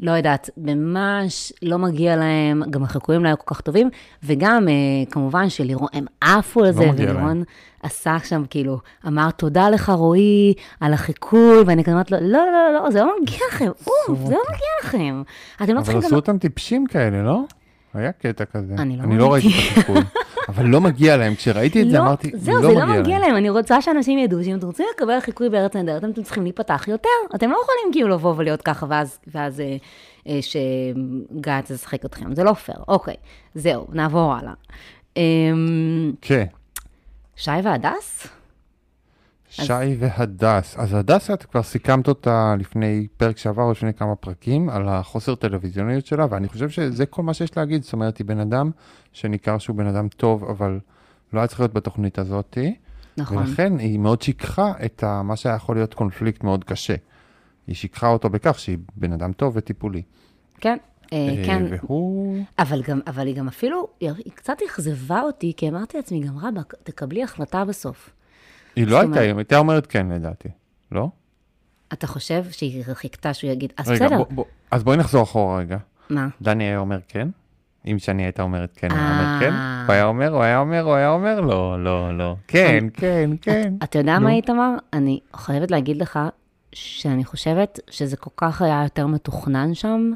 [0.00, 3.90] לא יודעת, ממש לא מגיע להם, גם החיקויים לא היו כל כך טובים,
[4.24, 4.74] וגם אה,
[5.10, 7.42] כמובן שלירון, הם עפו על זה, מגיע ולירון
[7.82, 12.46] עשה שם כאילו, אמר תודה לך רועי על החיקוי, ואני כזה אומרת לו, לא, לא,
[12.52, 15.22] לא, לא, זה לא מגיע לכם, אוף, זה לא מגיע לכם.
[15.62, 16.06] אתם לא אבל צריכים גם...
[16.06, 17.40] עשו אותם טיפשים כאלה, לא?
[17.96, 18.74] היה קטע כזה.
[18.78, 19.48] אני לא אני לא ראיתי.
[19.48, 19.96] את הסיפור.
[20.48, 23.18] אבל לא מגיע להם, כשראיתי את זה לא, אמרתי, זהו, לא זה מגיע לא מגיע
[23.18, 23.28] להם.
[23.28, 23.36] להם.
[23.36, 27.08] אני רוצה שאנשים ידעו שאם אתם רוצים לקבל חיקוי בארץ נהדרת, אתם צריכים להיפתח יותר.
[27.34, 29.76] אתם לא יכולים כאילו לבוא ולהיות ככה, ואז, ואז אה,
[30.28, 32.34] אה, שגיא תשחק אתכם.
[32.34, 32.78] זה לא פייר.
[32.88, 33.14] אוקיי,
[33.54, 34.52] זהו, נעבור הלאה.
[35.16, 35.22] אה,
[36.20, 36.44] כן,
[37.36, 38.26] שי והדס?
[39.64, 40.76] שי והדס.
[40.78, 45.34] אז הדס, את כבר סיכמת אותה לפני פרק שעבר או לפני כמה פרקים, על החוסר
[45.34, 47.82] טלוויזיוניות שלה, ואני חושב שזה כל מה שיש להגיד.
[47.82, 48.70] זאת אומרת, היא בן אדם
[49.12, 50.78] שניכר שהוא בן אדם טוב, אבל
[51.32, 52.74] לא היה צריך להיות בתוכנית הזאתי.
[53.16, 53.38] נכון.
[53.38, 56.94] ולכן היא מאוד שיקחה את ה, מה שהיה יכול להיות קונפליקט מאוד קשה.
[57.66, 60.02] היא שיקחה אותו בכך שהיא בן אדם טוב וטיפולי.
[60.60, 60.76] כן,
[61.12, 61.62] אה, אה, כן.
[61.70, 62.42] והוא...
[62.58, 66.74] אבל, גם, אבל היא גם אפילו, היא קצת אכזבה אותי, כי אמרתי לעצמי, גם רבאק,
[66.82, 68.10] תקבלי החלטה בסוף.
[68.76, 70.48] היא לא הייתה, היא הייתה אומרת כן לדעתי,
[70.92, 71.08] לא?
[71.92, 75.58] אתה חושב שהיא חיכתה שהוא יגיד, אז רגע, בסדר, בוא, בוא, אז בואי נחזור אחורה
[75.58, 75.78] רגע.
[76.10, 76.28] מה?
[76.42, 77.28] דני היה אומר כן?
[77.86, 79.40] אם שני הייתה אומרת כן, הוא היה אומר אה.
[79.40, 79.52] כן?
[79.86, 82.36] הוא היה אומר, הוא היה אומר, הוא היה אומר, לא, לא, לא.
[82.48, 83.74] כן, כן, כן.
[83.84, 84.18] אתה יודע.
[84.18, 84.74] מה, איתמר?
[84.92, 86.18] אני חייבת להגיד לך
[86.72, 90.12] שאני חושבת שזה כל כך היה יותר מתוכנן שם.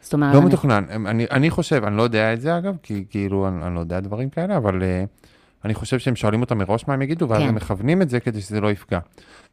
[0.00, 0.84] זאת אומרת, לא מתוכנן.
[1.30, 4.56] אני, חושב, אני לא יודע את זה אגב, כי כאילו, אני, לא יודע דברים כאלה,
[4.56, 5.28] אבל uh,
[5.64, 7.48] אני חושב שהם שואלים אותם מראש מה הם יגידו, ואז כן.
[7.48, 8.98] הם מכוונים את זה כדי שזה לא יפגע.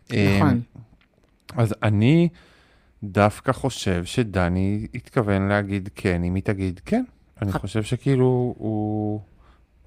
[0.09, 0.17] נכון.
[0.17, 2.29] אה, אז אני
[3.03, 7.03] דווקא חושב שדני התכוון להגיד כן, אם היא תגיד כן.
[7.41, 9.21] אני חושב שכאילו, הוא...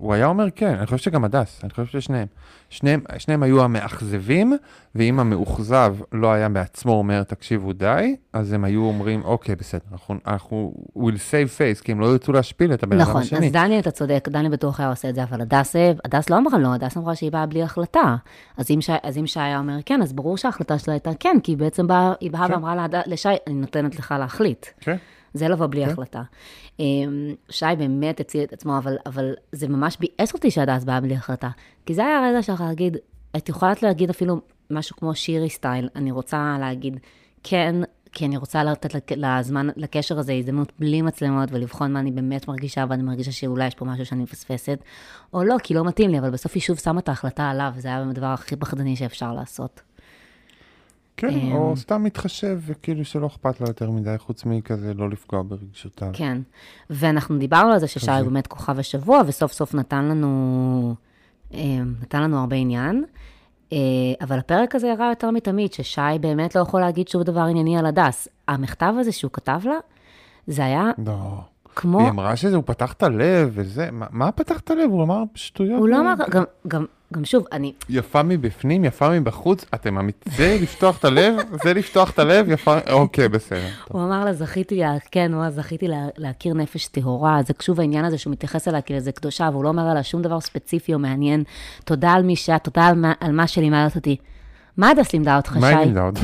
[0.01, 2.27] הוא היה אומר כן, אני חושב שגם הדס, אני חושב ששניהם.
[2.71, 4.57] שניהם, שניהם היו המאכזבים,
[4.95, 10.15] ואם המאוכזב לא היה בעצמו אומר, תקשיבו די, אז הם היו אומרים, אוקיי, בסדר, אנחנו,
[10.27, 10.99] אנחנו will
[11.31, 13.47] save face, כי הם לא ירצו להשפיל את הבן אדם נכון, השני.
[13.47, 16.59] אז דני, אתה צודק, דני בטוח היה עושה את זה, אבל הדס, הדס לא אמרה
[16.59, 18.17] לא, הדס אמרה שהיא באה בלי החלטה.
[18.57, 21.37] אז אם, שי, אז אם שי היה אומר כן, אז ברור שההחלטה שלה הייתה כן,
[21.43, 22.53] כי היא בעצם באה, היא באה כן.
[22.53, 24.67] ואמרה לשי, אני נותנת לך להחליט.
[24.81, 24.97] כן.
[25.35, 25.91] זה לבוא בלי כן.
[25.91, 26.23] החלטה.
[26.81, 31.15] אמ, שי באמת הציל את עצמו, אבל, אבל זה ממש ביאס אותי שהדס באה בלי
[31.15, 31.51] החלטה.
[31.87, 32.97] כי זה היה הרגע שלך להגיד,
[33.37, 34.41] את יכולה להגיד אפילו
[34.71, 36.99] משהו כמו שירי style, אני רוצה להגיד
[37.43, 37.75] כן,
[38.13, 42.85] כי אני רוצה לתת לזמן, לקשר הזה הזדמנות בלי מצלמות ולבחון מה אני באמת מרגישה,
[42.89, 44.79] ואני מרגישה שאולי יש פה משהו שאני מפספסת,
[45.35, 47.89] או לא, כי לא מתאים לי, אבל בסוף היא שוב שמה את ההחלטה עליו, זה
[47.89, 49.81] היה הדבר הכי פחדני שאפשר לעשות.
[51.17, 55.43] כן, אמ, או סתם מתחשב, וכאילו שלא אכפת לו יותר מדי, חוץ מכזה לא לפגוע
[55.43, 56.11] ברגשותיו.
[56.13, 56.39] כן,
[56.91, 58.11] ואנחנו דיברנו על זה ששי.
[58.11, 60.95] הוא באמת כוכב השבוע, וסוף סוף נתן לנו,
[61.55, 61.61] אה,
[62.03, 63.05] נתן לנו הרבה עניין.
[63.73, 63.79] אה,
[64.21, 67.87] אבל הפרק הזה הראה יותר מתמיד, ששי באמת לא יכול להגיד שום דבר ענייני על
[67.87, 68.29] הדס.
[68.49, 69.77] המכתב הזה שהוא כתב לה,
[70.47, 71.41] זה היה לא.
[71.77, 72.01] כמו...
[72.01, 74.91] היא אמרה שזה, הוא פתח את הלב וזה, מה, מה פתח את הלב?
[74.91, 75.79] הוא אמר שטויות.
[75.79, 80.31] הוא לא אה, אמר, גם, גם, גם שוב, אני, יפה מבפנים, יפה מבחוץ, אתם אמיתי,
[80.31, 83.69] זה לפתוח את הלב, זה לפתוח את הלב, יפה, אוקיי, בסדר.
[83.89, 87.81] הוא אמר לה, זכיתי, לה, כן, הוא אמר, זכיתי לה, להכיר נפש טהורה, זה שוב
[87.81, 90.95] העניין הזה שהוא מתייחס אליה כאילו זה קדושה, והוא לא אומר עליה שום דבר ספציפי
[90.95, 91.45] או מעניין.
[91.85, 94.17] תודה על מי שאת, תודה על מה, על מה שלימדת אותי.
[94.77, 95.59] מה הדס לימדה אותך, שי?
[95.61, 96.23] מה היא לימדה אותך?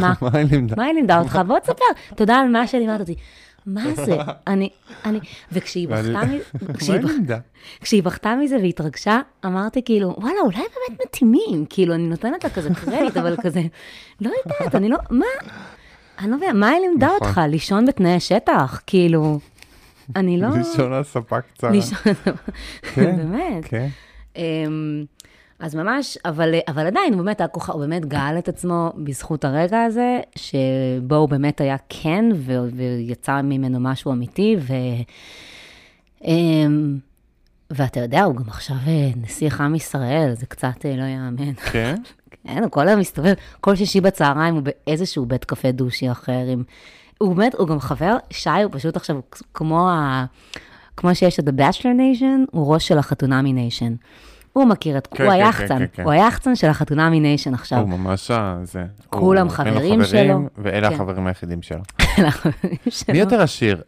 [0.76, 1.40] מה היא לימדה אותך?
[1.46, 1.84] בוא תספר.
[2.14, 3.14] תודה על מה שלימדת אותי.
[3.66, 4.16] מה זה?
[4.46, 4.68] אני,
[5.04, 5.20] אני,
[5.52, 7.38] וכשהיא בכתה, מ- מה
[7.80, 11.66] כשהיא בכתה מזה והתרגשה, אמרתי כאילו, וואלה, אולי באמת מתאימים.
[11.68, 13.60] כאילו, אני נותנת לה כזה קרדיט, אבל כזה,
[14.20, 15.24] לא יודעת, אני לא, מה?
[16.18, 17.28] אני לא מבינה, מה היא לימדה נכון.
[17.28, 17.40] אותך?
[17.48, 18.80] לישון בתנאי שטח?
[18.86, 19.38] כאילו,
[20.16, 20.48] אני לא...
[20.58, 21.70] לישון על ספה קצרה.
[21.70, 21.98] לישון,
[22.94, 23.64] כן, באמת.
[23.64, 23.88] כן.
[25.58, 29.44] אז ממש, אבל, אבל עדיין, הוא באמת, היה כוכב, הוא באמת גאל את עצמו בזכות
[29.44, 34.74] הרגע הזה, שבו הוא באמת היה כן, ו, ויצא ממנו משהו אמיתי, ו...
[36.24, 36.98] אמ,
[37.70, 41.54] ואתה יודע, הוא גם עכשיו אה, נסיך עם ישראל, זה קצת אה, לא יאמן.
[41.54, 41.94] כן?
[42.44, 46.46] כן, הוא כל היום מסתובב, כל שישי בצהריים הוא באיזשהו בית קפה דושי אחר.
[46.52, 46.62] עם...
[47.18, 49.20] הוא באמת, הוא גם חבר, שי הוא פשוט עכשיו
[49.54, 50.24] כמו, ה...
[50.96, 53.94] כמו שיש את ה-Bachelor Nation, הוא ראש של החתונמי Nation.
[54.56, 57.78] הוא מכיר את, כן, הוא כן, היחצן, כן, כן, הוא היחצן של החתונמי Nation עכשיו.
[57.78, 58.30] הוא ממש
[58.62, 58.84] זה.
[59.10, 60.40] כולם חברים שלו.
[60.58, 60.94] ואלה כן.
[60.94, 61.80] החברים היחידים שלו.
[62.88, 63.12] שלו.
[63.12, 63.82] מי יותר עשיר?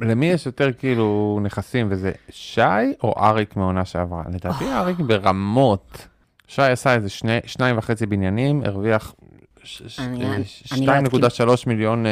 [0.00, 2.12] למי יש יותר כאילו נכסים וזה?
[2.30, 2.60] שי
[3.02, 4.22] או אריק מעונה שעברה?
[4.32, 6.06] לדעתי אריק ברמות
[6.48, 9.14] שי עשה איזה שני, שניים וחצי בניינים, הרוויח
[9.64, 10.34] ש- ש- אני- אה,
[10.72, 10.86] אני
[11.20, 12.10] לא 2.3 מיליון אה,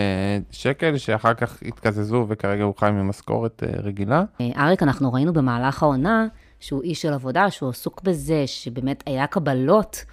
[0.51, 4.23] שקל, שאחר כך התקזזו וכרגע הוא חי ממשכורת אה, רגילה.
[4.41, 6.27] אה, אריק, אנחנו ראינו במהלך העונה
[6.61, 10.05] שהוא איש של עבודה, שהוא עסוק בזה, שבאמת היה קבלות.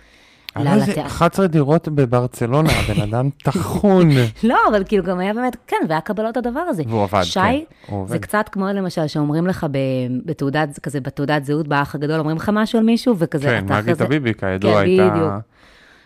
[0.55, 1.07] היה איזה לתיאטר.
[1.07, 4.09] 11 דירות בברצלונה, הבן אדם טחון.
[4.43, 6.83] לא, אבל כאילו גם היה באמת, כן, והיה קבלות הדבר הזה.
[6.87, 8.17] והוא עבד, שי, כן, הוא זה עובד.
[8.17, 9.65] קצת כמו למשל, שאומרים לך
[10.25, 13.83] בתעודת, כזה בתעודת זהות באח הגדול, אומרים לך משהו על מישהו, וכזה, כן, אתה אחרי
[13.83, 15.31] מגית זה, אביבי, כידוע, כן, הייתה בדיוק.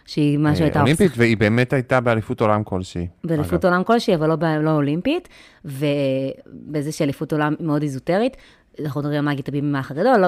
[0.06, 3.08] שהיא משהו אה, הייתה אולימפית, והיא באמת הייתה באליפות עולם כלשהי.
[3.24, 3.66] באליפות.
[3.66, 5.30] עולם כלשהי, אבל לא, לא אולימפית,
[5.66, 8.38] ובאיזושהי אליפות עולם מאוד איזוטרית.
[8.80, 10.28] אנחנו מדברים על מגי טביבי מהאח הגדול, לא,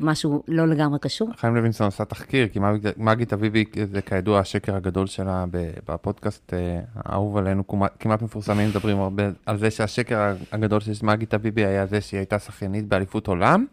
[0.00, 1.28] משהו לא לגמרי קשור.
[1.36, 5.44] חיים לוינסון עשה תחקיר, כי מג- מגית אביבי זה כידוע השקר הגדול שלה
[5.88, 7.64] בפודקאסט אה, האהוב עלינו,
[7.98, 10.18] כמעט- מפורסמים, מדברים הרבה על זה שהשקר
[10.52, 13.66] הגדול של מגית אביבי היה זה שהיא הייתה שחיינית באליפות עולם,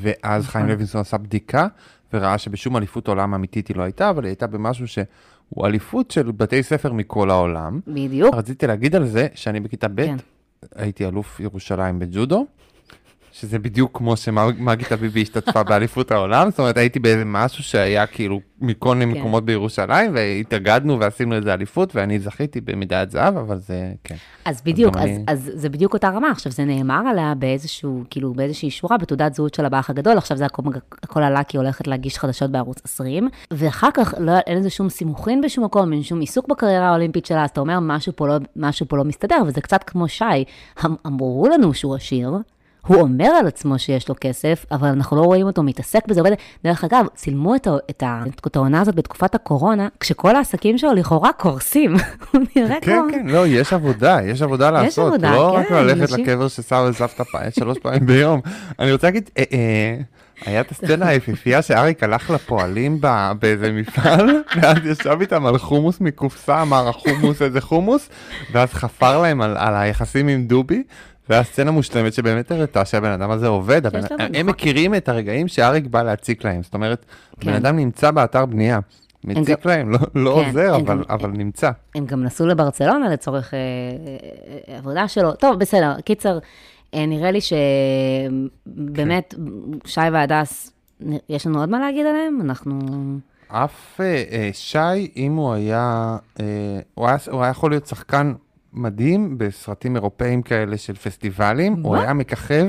[0.00, 1.66] ואז חיים לוינסון עשה בדיקה,
[2.12, 6.30] וראה שבשום אליפות עולם אמיתית היא לא הייתה, אבל היא הייתה במשהו שהוא אליפות של
[6.30, 7.80] בתי ספר מכל העולם.
[7.86, 8.34] בדיוק.
[8.34, 10.16] רציתי להגיד על זה שאני בכיתה ב' כן.
[10.74, 12.46] הייתי אלוף ירושלים בג'ודו,
[13.40, 18.40] שזה בדיוק כמו שמגית אביבי השתתפה באליפות העולם, זאת אומרת הייתי באיזה משהו שהיה כאילו
[18.60, 19.20] מכל מיני כן.
[19.20, 24.14] מקומות בירושלים, והתאגדנו ועשינו איזה אליפות, ואני זכיתי במדליית זהב, אבל זה, כן.
[24.44, 26.30] אז בדיוק, אז, אני- אז זה בדיוק אותה רמה.
[26.30, 30.46] עכשיו, זה נאמר עליה באיזשהו, כאילו, באיזושהי שורה בתעודת זהות של הבאח הגדול, עכשיו זה
[30.46, 30.62] הכל,
[31.02, 34.88] הכל עלה כי היא הולכת להגיש חדשות בערוץ 20, ואחר כך לא, אין לזה שום
[34.88, 38.34] סימוכין בשום מקום, אין שום עיסוק בקריירה האולימפית שלה, אז אתה אומר, משהו פה לא,
[38.56, 40.24] משהו פה לא מסתדר, וזה קצת כמו שי,
[40.84, 42.30] אמ- אמרו לנו שהוא עשיר.
[42.86, 46.20] הוא אומר על עצמו שיש לו כסף, אבל אנחנו לא רואים אותו מתעסק בזה.
[46.64, 48.02] דרך אגב, צילמו את, את,
[48.46, 51.94] את העונה הזאת בתקופת הקורונה, כשכל העסקים שלו לכאורה קורסים.
[52.32, 53.10] הוא נראה כן, כמו...
[53.10, 56.62] כן, לא, יש עבודה, יש עבודה לעשות, עבודה, לא רק כן, ללכת אנשים- לקבר של
[56.62, 58.40] סבא וסבתא פעם, שלוש פעמים ביום.
[58.78, 59.96] אני רוצה להגיד, אה, אה,
[60.46, 66.00] היה את הסצנה היפיפייה שאריק הלך לפועלים ב- באיזה מפעל, ואז ישב איתם על חומוס
[66.00, 68.08] מקופסה, אמר החומוס איזה חומוס,
[68.52, 70.82] ואז חפר להם על, על היחסים עם דובי.
[71.28, 74.42] והיה סצנה מושלמת שבאמת הראתה שהבן אדם הזה עובד, לו הם מנוחה.
[74.42, 77.04] מכירים את הרגעים שאריק בא להציק להם, זאת אומרת,
[77.40, 77.48] כן.
[77.48, 78.78] הבן אדם נמצא באתר בנייה,
[79.24, 81.70] מציק גם- להם, לא, לא כן, עוזר, אבל, גם- אבל נמצא.
[81.94, 83.58] הם גם נסעו לברצלונה לצורך אה,
[84.68, 85.32] אה, עבודה שלו.
[85.34, 86.00] טוב, בסדר.
[86.04, 86.38] קיצר,
[86.94, 87.38] אה, נראה לי
[88.66, 89.34] שבאמת,
[89.84, 90.72] שי והדס,
[91.28, 92.38] יש לנו עוד מה להגיד עליהם?
[92.44, 92.78] אנחנו...
[93.48, 94.78] אף אה, אה, שי,
[95.16, 96.44] אם הוא היה, אה,
[96.94, 98.32] הוא היה, הוא היה יכול להיות שחקן
[98.74, 102.02] מדהים בסרטים אירופאים כאלה של פסטיבלים, הוא מה?
[102.02, 102.66] היה מככב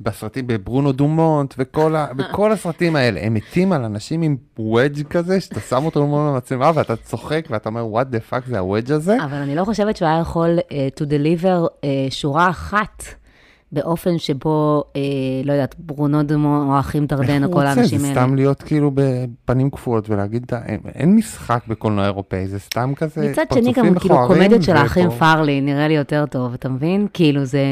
[0.00, 5.40] בסרטים בברונו דומונט וכל ה, בכל הסרטים האלה, הם מתים על אנשים עם וודג' כזה,
[5.40, 9.16] שאתה שם אותו מול המצלמה ואתה צוחק ואתה אומר, what the fuck זה הוודג' הזה?
[9.24, 13.04] אבל אני לא חושבת שהוא היה יכול uh, to deliver uh, שורה אחת
[13.74, 14.96] באופן שבו, uh,
[15.44, 18.20] לא יודעת, ברונו דומו או האחים דרדן או כל האנשים זה האלה.
[18.20, 23.44] סתם להיות כאילו בפנים קפואות ולהגיד, אין, אין משחק בקולנוע אירופאי, זה סתם כזה מצד
[23.54, 27.06] שני, פרצופים גם כאילו מכוערים קומדיות של האחים פארלי, נראה לי יותר טוב, אתה מבין?
[27.12, 27.64] כאילו זה...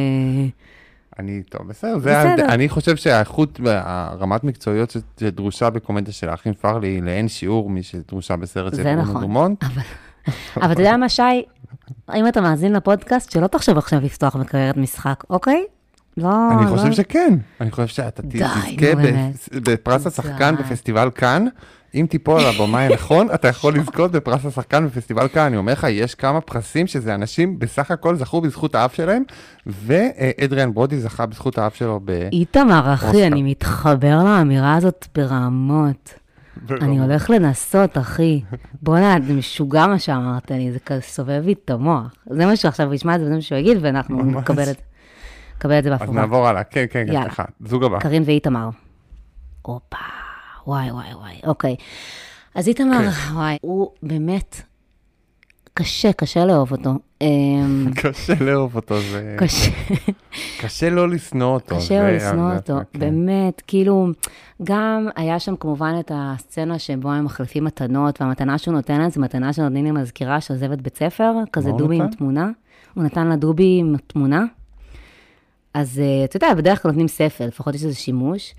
[1.19, 2.47] אני, טוב, בסדר, זה, בסדר.
[2.49, 8.73] אני חושב שהאיכות, הרמת מקצועיות שדרושה בקומדיה של האחים פרלי היא לאין שיעור משדרושה בסרט
[8.73, 9.21] של זה ברונו נכון.
[9.21, 9.65] דומונט.
[10.57, 11.23] אבל אתה יודע מה, שי?
[12.15, 15.65] אם אתה מאזין לפודקאסט, שלא תחשוב עכשיו לפתוח בקריירת משחק, אוקיי?
[16.17, 16.71] לא, אני לא.
[16.71, 19.29] חושב שכן, אני חושב שאתה די, תזכה ב-.
[19.71, 20.63] בפרס השחקן די.
[20.63, 21.47] בפסטיבל כאן.
[21.95, 25.43] אם תיפול על הבמאי הנכון, אתה יכול לזכות בפרס השחקן בפסטיבל כאן.
[25.43, 29.23] אני אומר לך, יש כמה פרסים שזה אנשים בסך הכל זכו בזכות האף שלהם,
[29.67, 32.29] ואדריאן ברודי זכה בזכות האף שלו ב...
[32.33, 33.27] איתמר, אחי.
[33.27, 36.15] אני מתחבר לאמירה הזאת ברמות.
[36.71, 38.41] אני הולך לנסות, אחי.
[38.83, 42.15] בוא'נה, זה משוגע מה שאמרת לי, זה כזה סובב לי את המוח.
[42.31, 44.23] זה מה שעכשיו ישמע את זה, וזה מה שהוא יגיד, ואנחנו.
[44.25, 44.81] נקבל את
[45.63, 46.21] נקבל את זה אז בהפוכה.
[46.21, 47.23] נעבור הלאה, כן, כן, כן, יאללה.
[47.23, 47.99] סליחה, זוג הבא.
[48.01, 48.69] קארין ואיתמר.
[49.63, 49.97] הופה,
[50.67, 51.77] וואי, וואי, וואי, אוקיי.
[52.55, 53.35] אז איתמר, כן.
[53.35, 54.57] וואי, הוא באמת
[55.75, 56.91] קשה, קשה לאהוב אותו.
[57.21, 59.37] אמ, קשה לאהוב אותו, זה...
[59.39, 59.71] קשה.
[60.61, 61.77] קשה לא לשנוא אותו.
[61.77, 62.99] קשה זה- לשנוא אותו, כן.
[63.01, 64.09] באמת, כאילו,
[64.63, 69.21] גם היה שם כמובן את הסצנה שבו הם מחליפים מתנות, והמתנה שהוא נותן לה זה
[69.21, 72.09] מתנה שנותנים למזכירה שעוזבת בית ספר, כזה דובי עם?
[72.11, 72.51] תמונה.
[72.95, 74.45] הוא נתן לה דובי עם תמונה.
[75.75, 78.55] אז אה, אתה יודע, בדרך כלל נותנים ספל, לפחות יש איזה שימוש.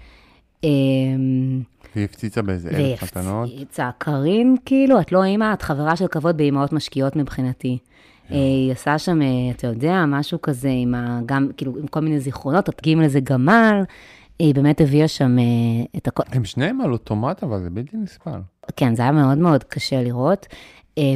[0.63, 1.62] אמ,
[1.95, 3.49] והיא הפציצה באיזה אלף מתנות.
[3.49, 3.89] והפציצה.
[3.97, 7.78] קארין, כאילו, את לא אימא, את חברה של כבוד באימהות משקיעות מבחינתי.
[8.30, 11.19] היא עשה שם, אה, אתה יודע, משהו כזה עם ה...
[11.26, 13.84] גם, כאילו, עם כל מיני זיכרונות, תדגים לזה גמל.
[14.39, 15.43] היא באמת הביאה שם אה,
[15.97, 16.23] את הכל.
[16.32, 18.39] הם שניהם על אוטומט, אבל זה בלתי נסבל.
[18.76, 20.47] כן, זה היה מאוד מאוד קשה לראות.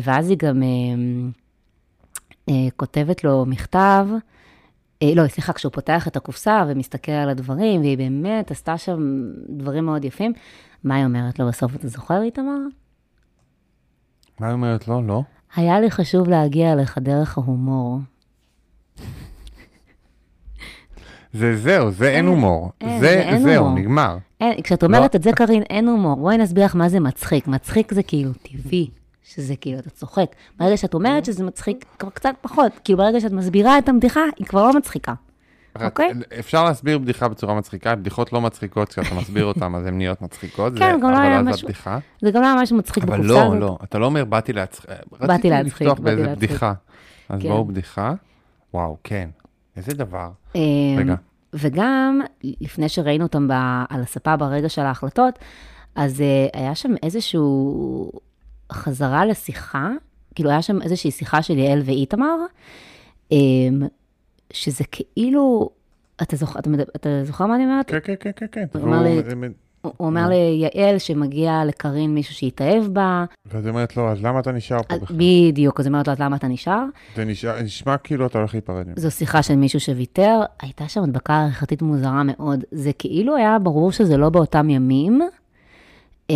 [0.03, 0.63] ואז היא גם
[2.75, 4.07] כותבת לו מכתב,
[5.03, 10.05] לא, סליחה, כשהוא פותח את הקופסה ומסתכל על הדברים, והיא באמת עשתה שם דברים מאוד
[10.05, 10.33] יפים.
[10.83, 12.57] מה היא אומרת לו בסוף, אתה זוכר, איתמר?
[14.39, 15.01] מה היא אומרת לו?
[15.01, 15.23] לא.
[15.55, 17.99] היה לי חשוב להגיע אליך דרך ההומור.
[21.33, 22.71] זה זהו, זה אין הומור.
[22.99, 23.75] זה זהו.
[23.75, 24.17] נגמר.
[24.63, 26.15] כשאת אומרת את זה, קארין, אין הומור.
[26.15, 27.47] בואי נסביר לך מה זה מצחיק.
[27.47, 28.89] מצחיק זה כאילו טבעי,
[29.33, 30.25] שזה כאילו, אתה צוחק.
[30.59, 32.71] ברגע שאת אומרת שזה מצחיק, כבר קצת פחות.
[32.83, 35.13] כאילו, ברגע שאת מסבירה את הבדיחה, היא כבר לא מצחיקה.
[35.85, 36.11] אוקיי?
[36.39, 40.73] אפשר להסביר בדיחה בצורה מצחיקה, בדיחות לא מצחיקות, כשאתה מסביר אותן אז הן נהיות מצחיקות.
[40.73, 41.99] כן, זה- גם לא אבל היה משהו- הבדיחה.
[42.21, 43.59] זה גם לא היה משהו מצחיק אבל בקופסה לא, הזאת.
[43.59, 44.89] לא, אתה לא אומר באתי להצחיק.
[45.11, 46.35] באתי רציתי להצחיק, לפתוח באתי באיזה.
[46.35, 46.73] בדיחה.
[47.29, 47.49] אז כן.
[47.49, 48.13] בואו בדיחה.
[48.73, 49.29] וואו, כן.
[49.77, 50.29] איזה דבר.
[50.55, 50.61] אמ,
[50.97, 51.15] רגע.
[51.53, 53.51] וגם, לפני שראינו אותם ב,
[53.89, 55.39] על הספה ברגע של ההחלטות,
[55.95, 56.23] אז uh,
[56.57, 58.11] היה שם איזשהו
[58.71, 59.89] חזרה לשיחה,
[60.35, 62.35] כאילו היה שם איזושהי שיחה של יעל ואיתמר,
[63.33, 63.35] um,
[64.53, 65.69] שזה כאילו,
[66.21, 67.87] אתה זוכר, אתה, אתה זוכר מה אני אומרת?
[67.91, 68.65] כן, כן, כן, כן, כן.
[68.79, 69.21] הוא אמר לי-
[69.81, 74.51] הוא אומר ליעל שמגיע לקארין מישהו שהתאהב בה, ואז היא אומרת לו, אז למה אתה
[74.51, 75.17] נשאר פה בכלל?
[75.17, 76.83] בדיוק, אז היא אומרת לו, אז למה אתה נשאר?
[77.15, 78.85] זה נשמע- נשמע כאילו אתה הולך להיפרד.
[78.95, 82.63] זו שיחה של מישהו שוויתר, הייתה שם הדבקה עריכתית מוזרה מאוד.
[82.71, 85.21] זה כאילו היה ברור שזה לא באותם ימים.
[86.31, 86.35] Um,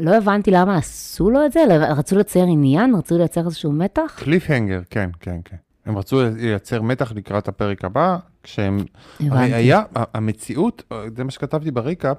[0.00, 4.16] לא הבנתי למה עשו לו את זה, רצו לצייר עניין, רצו לייצר איזשהו מתח.
[4.16, 5.56] קליפהנגר, כן, כן, כן.
[5.86, 8.78] הם רצו לייצר מתח לקראת הפרק הבא, כשהם...
[9.20, 9.54] הבנתי.
[9.54, 10.82] היה, המציאות,
[11.16, 12.16] זה מה שכתבתי בריקאפ,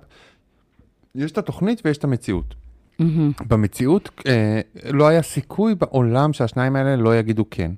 [1.15, 2.55] יש את התוכנית ויש את המציאות.
[2.99, 3.31] מהמם.
[3.47, 7.71] במציאות אה, לא היה סיכוי בעולם שהשניים האלה לא יגידו כן.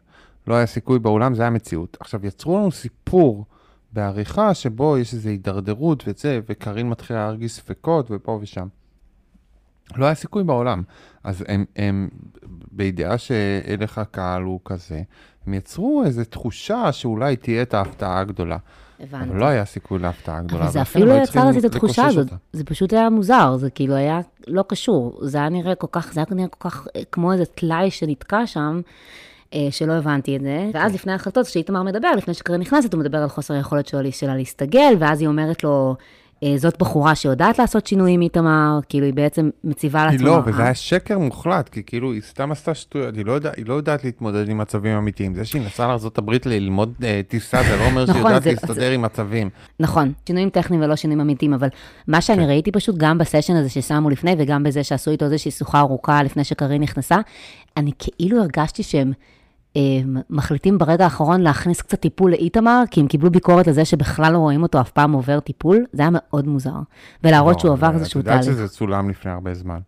[0.48, 1.98] לא היה סיכוי בעולם, זה היה מציאות.
[2.00, 3.46] עכשיו, יצרו לנו סיפור
[3.94, 8.68] בעריכה שבו יש איזו הידרדרות וזה, וקארין מתחילה להרגיש ספקות ופה ושם.
[9.96, 10.84] לא היה סיכוי בעולם.
[11.24, 12.10] אז הם, הם
[12.72, 15.02] בידיעה שהלך הקהל הוא כזה,
[15.48, 18.58] הם יצרו איזו תחושה שאולי תהיה את ההפתעה הגדולה.
[19.00, 19.30] הבנתי.
[19.30, 20.64] אבל לא היה סיכוי להפתעה הגדולה.
[20.64, 22.28] אבל זה אפילו לא יצר לזה את התחושה הזאת.
[22.54, 26.20] זה פשוט היה מוזר, זה כאילו היה לא קשור, זה היה נראה כל כך, זה
[26.20, 28.82] היה נראה כל כך אה, כמו איזה טלאי שנתקע שם,
[29.54, 30.70] אה, שלא הבנתי את זה.
[30.74, 34.94] ואז לפני ההחלטות, כשאיתמר מדבר, לפני שקרן נכנסת, הוא מדבר על חוסר היכולת שלה להסתגל,
[35.00, 35.96] ואז היא אומרת לו,
[36.58, 40.28] זאת בחורה שיודעת לעשות שינויים, איתמר, כאילו היא בעצם מציבה היא לעצמה.
[40.28, 43.52] לא, וזה אה, היה שקר מוחלט, כי כאילו היא סתם עשתה שטויות, היא לא, יודע,
[43.58, 45.36] היא לא יודעת להתמודד עם מצבים אמיתיים.
[45.36, 49.02] זה שהיא נסעה לארה"ב ללמוד אה, טיסה, זה לא אומר שהיא נכון, יודעת להסתדר עם
[49.02, 49.50] מצבים.
[49.80, 51.68] נכון, שינויים טכניים ולא שינויים אמיתיים, אבל
[52.08, 52.50] מה שאני כן.
[52.50, 56.44] ראיתי פשוט, גם בסשן הזה ששמו לפני, וגם בזה שעשו איתו איזושהי שיחה ארוכה לפני
[56.44, 57.18] שקארין נכנסה,
[57.78, 59.37] אני כאילו הרגשתי שהם אה,
[60.30, 64.38] מחליטים ברגע האחרון להכניס קצת טיפול לאיתמר, כי הם קיבלו ביקורת על זה שבכלל לא
[64.38, 66.76] רואים אותו אף פעם עובר טיפול, זה היה מאוד מוזר.
[67.24, 68.58] ולהראות לא, שהוא עבר איזשהו את יודעת תהליך.
[68.58, 69.80] שזה צולם לפני הרבה זמן.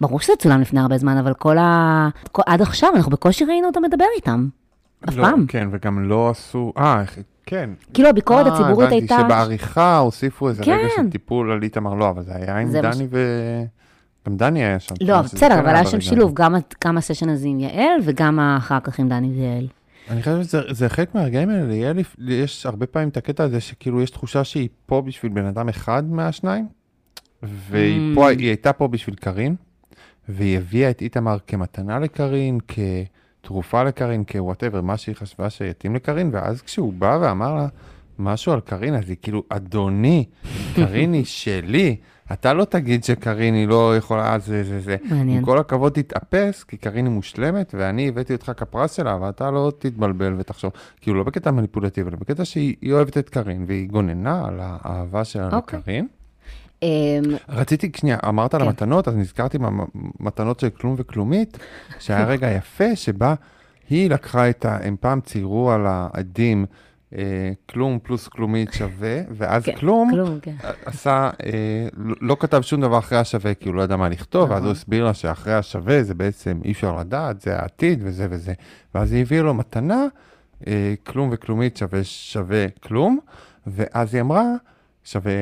[0.00, 2.08] ברור שזה צולם לפני הרבה זמן, אבל כל ה...
[2.32, 2.42] כל...
[2.46, 4.48] עד עכשיו אנחנו בקושי ראינו אותו מדבר איתם.
[5.08, 5.46] אף לא, פעם.
[5.48, 7.02] כן, וגם לא עשו, אה,
[7.46, 7.70] כן.
[7.94, 9.14] כאילו הביקורת אה, הציבורית הייתה...
[9.14, 11.02] הבנתי שבעריכה הוסיפו איזה רגע כן.
[11.02, 13.18] של טיפול על איתמר, לא, אבל זה היה עם דני ו...
[14.26, 14.94] גם דני היה שם.
[15.00, 16.32] לא, בסדר, כן אבל היה שם שילוב,
[16.84, 19.66] גם, הסשן הזה עם יעל, וגם אחר כך עם דני ויעל.
[20.10, 24.02] אני חושב שזה זה חלק מהרגעים האלה, ליעל יש הרבה פעמים את הקטע הזה שכאילו
[24.02, 26.68] יש תחושה שהיא פה בשביל בן אדם אחד מהשניים,
[27.42, 28.14] והיא Mm.
[28.14, 29.54] פה, הייתה פה בשביל קארין,
[30.28, 32.58] והיא הביאה את איתמר כמתנה לקארין,
[33.42, 37.66] כתרופה לקארין, כ whatever, מה שהיא חשבה שיתאים לקארין, ואז כשהוא בא ואמר לה
[38.18, 40.24] משהו על קארין, אז היא כאילו, אדוני,
[40.74, 41.96] קארין היא שלי.
[42.32, 44.96] אתה לא תגיד שקארין היא לא יכולה, זה, זה, זה.
[45.10, 45.38] מעניין.
[45.38, 49.72] עם כל הכבוד תתאפס, כי קארין היא מושלמת, ואני הבאתי אותך כפרס שלה, ואתה לא
[49.78, 50.72] תתבלבל ותחשוב.
[51.00, 55.24] כאילו, לא בקטע מניפולטיבי, אלא בקטע שהיא היא אוהבת את קארין, והיא גוננה על האהבה
[55.24, 55.78] שלה אוקיי.
[55.78, 56.08] לקארין.
[56.82, 58.66] אמ, רציתי, שנייה, אמרת על כן.
[58.66, 61.58] המתנות, אז נזכרתי במתנות של כלום וכלומית,
[61.98, 63.34] שהיה רגע יפה שבה
[63.90, 64.78] היא לקחה את ה...
[64.82, 66.66] הם פעם ציירו על העדים
[67.70, 70.54] כלום פלוס כלומית שווה, ואז כן, כלום כלום, כן.
[70.84, 74.50] עשה, אה, לא- לא כתב שום דבר אחרי השווה, כי הוא לא ידע מה לכתוב,
[74.50, 78.52] ואז הוא הסביר לה שאחרי השווה זה בעצם אי אפשר לדעת, זה העתיד וזה וזה.
[78.94, 80.04] ואז היא הביאה לו מתנה,
[80.66, 83.18] אה, כלום וכלומית שווה שווה כלום,
[83.66, 84.44] ואז היא אמרה,
[85.04, 85.32] שווה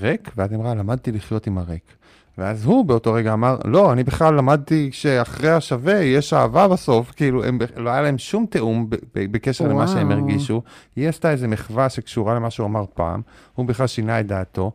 [0.00, 1.96] ריק, ואז היא אמרה, למדתי לחיות עם הריק.
[2.38, 7.44] ואז הוא באותו רגע אמר, לא, אני בכלל למדתי שאחרי השווה יש אהבה בסוף, כאילו,
[7.44, 10.18] הם, לא היה להם שום תיאום בקשר למה שהם וואו.
[10.18, 10.62] הרגישו.
[10.96, 13.22] היא עשתה איזו מחווה שקשורה למה שהוא אמר פעם,
[13.54, 14.72] הוא בכלל שינה את דעתו.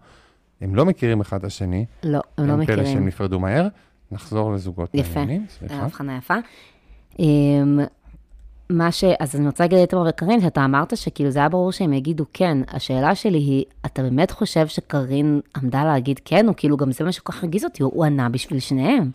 [0.62, 3.08] הם לא מכירים אחד את השני, לא, הם לא אין פלא שהם מכירים.
[3.08, 3.68] נפרדו מהר.
[4.12, 5.76] נחזור לזוגות יפה, מעניינים, סליחה.
[5.76, 6.36] הבחנה יפה.
[8.72, 9.04] מה ש...
[9.20, 12.58] אז אני רוצה להגיד לאיתמר וקארין, שאתה אמרת שכאילו זה היה ברור שהם יגידו כן.
[12.68, 17.12] השאלה שלי היא, אתה באמת חושב שקארין עמדה להגיד כן, או כאילו גם זה מה
[17.12, 19.12] שכל כך הרגיז אותי, הוא ענה בשביל שניהם.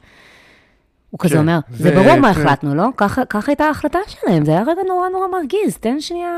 [1.11, 2.41] הוא כזה כן, אומר, זה ברור מה כן.
[2.41, 2.89] החלטנו, לא?
[2.97, 6.31] ככה הייתה ההחלטה שלהם, זה היה רגע נורא נורא מרגיז, תן שנייה,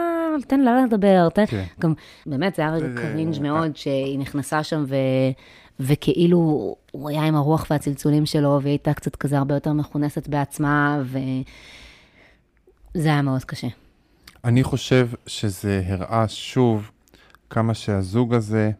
[0.47, 1.47] תן לה לדבר, תן...
[1.47, 1.65] כן.
[1.81, 1.95] גם,
[2.27, 4.97] באמת, זה היה רגע קרינג' מאוד, שהיא נכנסה שם ו...
[5.81, 6.39] וכאילו,
[6.93, 11.03] הוא היה עם הרוח והצלצולים שלו, והיא הייתה קצת כזה הרבה יותר מכונסת בעצמה,
[12.97, 13.67] וזה היה מאוד קשה.
[14.45, 16.91] אני חושב שזה הראה שוב
[17.51, 18.71] כמה שהזוג הזה,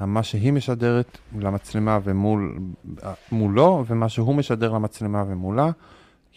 [0.00, 1.98] מה שהיא משדרת למצלמה
[3.32, 5.70] ומולו, ומה שהוא משדר למצלמה ומולה,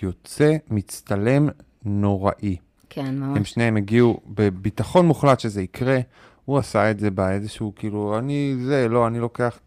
[0.02, 1.50] יוצא מצטלם
[1.86, 2.58] נוראי.
[2.90, 3.38] כן, ממש.
[3.38, 6.00] הם שניהם הגיעו בביטחון מוחלט שזה יקרה.
[6.46, 9.60] הוא עשה את זה באיזשהו, כאילו, אני זה, לא, אני לוקח,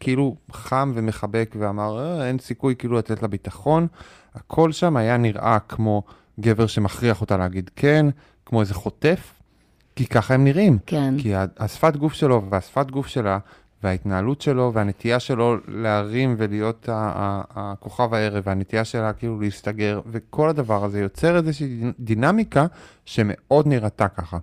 [0.00, 3.86] כאילו חם ומחבק ואמר, אה, אין סיכוי כאילו לתת לה ביטחון.
[4.34, 6.02] הכל שם היה נראה כמו
[6.40, 8.06] גבר שמכריח אותה להגיד כן,
[8.46, 9.34] כמו איזה חוטף,
[9.96, 10.78] כי ככה הם נראים.
[10.86, 11.14] כן.
[11.18, 13.38] כי השפת גוף שלו והשפת גוף שלה,
[13.82, 21.00] וההתנהלות שלו והנטייה שלו להרים ולהיות הכוכב הערב, והנטייה שלה כאילו להסתגר, וכל הדבר הזה
[21.00, 22.66] יוצר איזושהי דינמיקה
[23.04, 24.38] שמאוד נראתה ככה.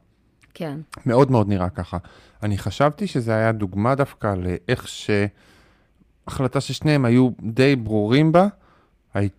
[0.54, 0.80] כן.
[1.06, 1.98] מאוד מאוד נראה ככה.
[2.44, 4.88] אני חשבתי שזה היה דוגמה דווקא לאיך
[6.28, 8.48] שהחלטה ששניהם היו די ברורים בה,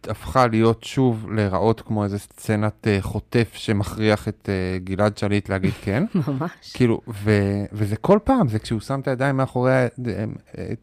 [0.08, 5.72] הפכה להיות שוב להיראות כמו איזה סצנת uh, חוטף שמכריח את uh, גלעד שליט להגיד
[5.84, 6.04] כן.
[6.14, 6.72] ממש.
[6.74, 7.32] כאילו, ו,
[7.72, 9.72] וזה כל פעם, זה כשהוא שם את הידיים מאחורי,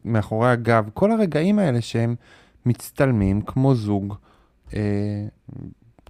[0.04, 2.14] מאחורי הגב, כל הרגעים האלה שהם
[2.66, 4.14] מצטלמים כמו זוג,
[4.70, 4.74] uh,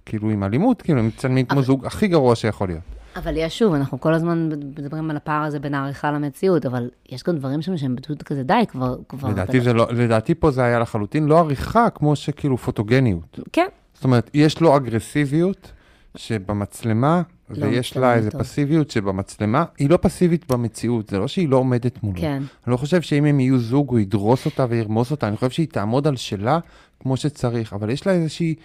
[0.05, 1.45] כאילו עם אלימות, כאילו הם מצטלמים.
[1.45, 2.96] כמו זוג הכי גרוע שיכול להיות.
[3.17, 7.23] אבל יש שוב, אנחנו כל הזמן מדברים על הפער הזה בין העריכה למציאות, אבל יש
[7.23, 8.97] גם דברים שם שהם פשוט כזה די, כבר...
[9.09, 13.39] כבר לדעתי, זה לא, לדעתי פה זה היה לחלוטין לא עריכה, כמו שכאילו פוטוגניות.
[13.53, 13.67] כן.
[13.93, 15.71] זאת אומרת, יש לו אגרסיביות
[16.15, 18.41] שבמצלמה, לא ויש לה איזה טוב.
[18.41, 22.21] פסיביות שבמצלמה, היא לא פסיבית במציאות, זה לא שהיא לא עומדת מולו.
[22.21, 22.43] כן.
[22.67, 25.67] אני לא חושב שאם הם יהיו זוג, הוא ידרוס אותה וירמוס אותה, אני חושב שהיא
[25.67, 26.59] תעמוד על שלה
[26.99, 28.55] כמו שצריך, אבל יש לה איזושהי...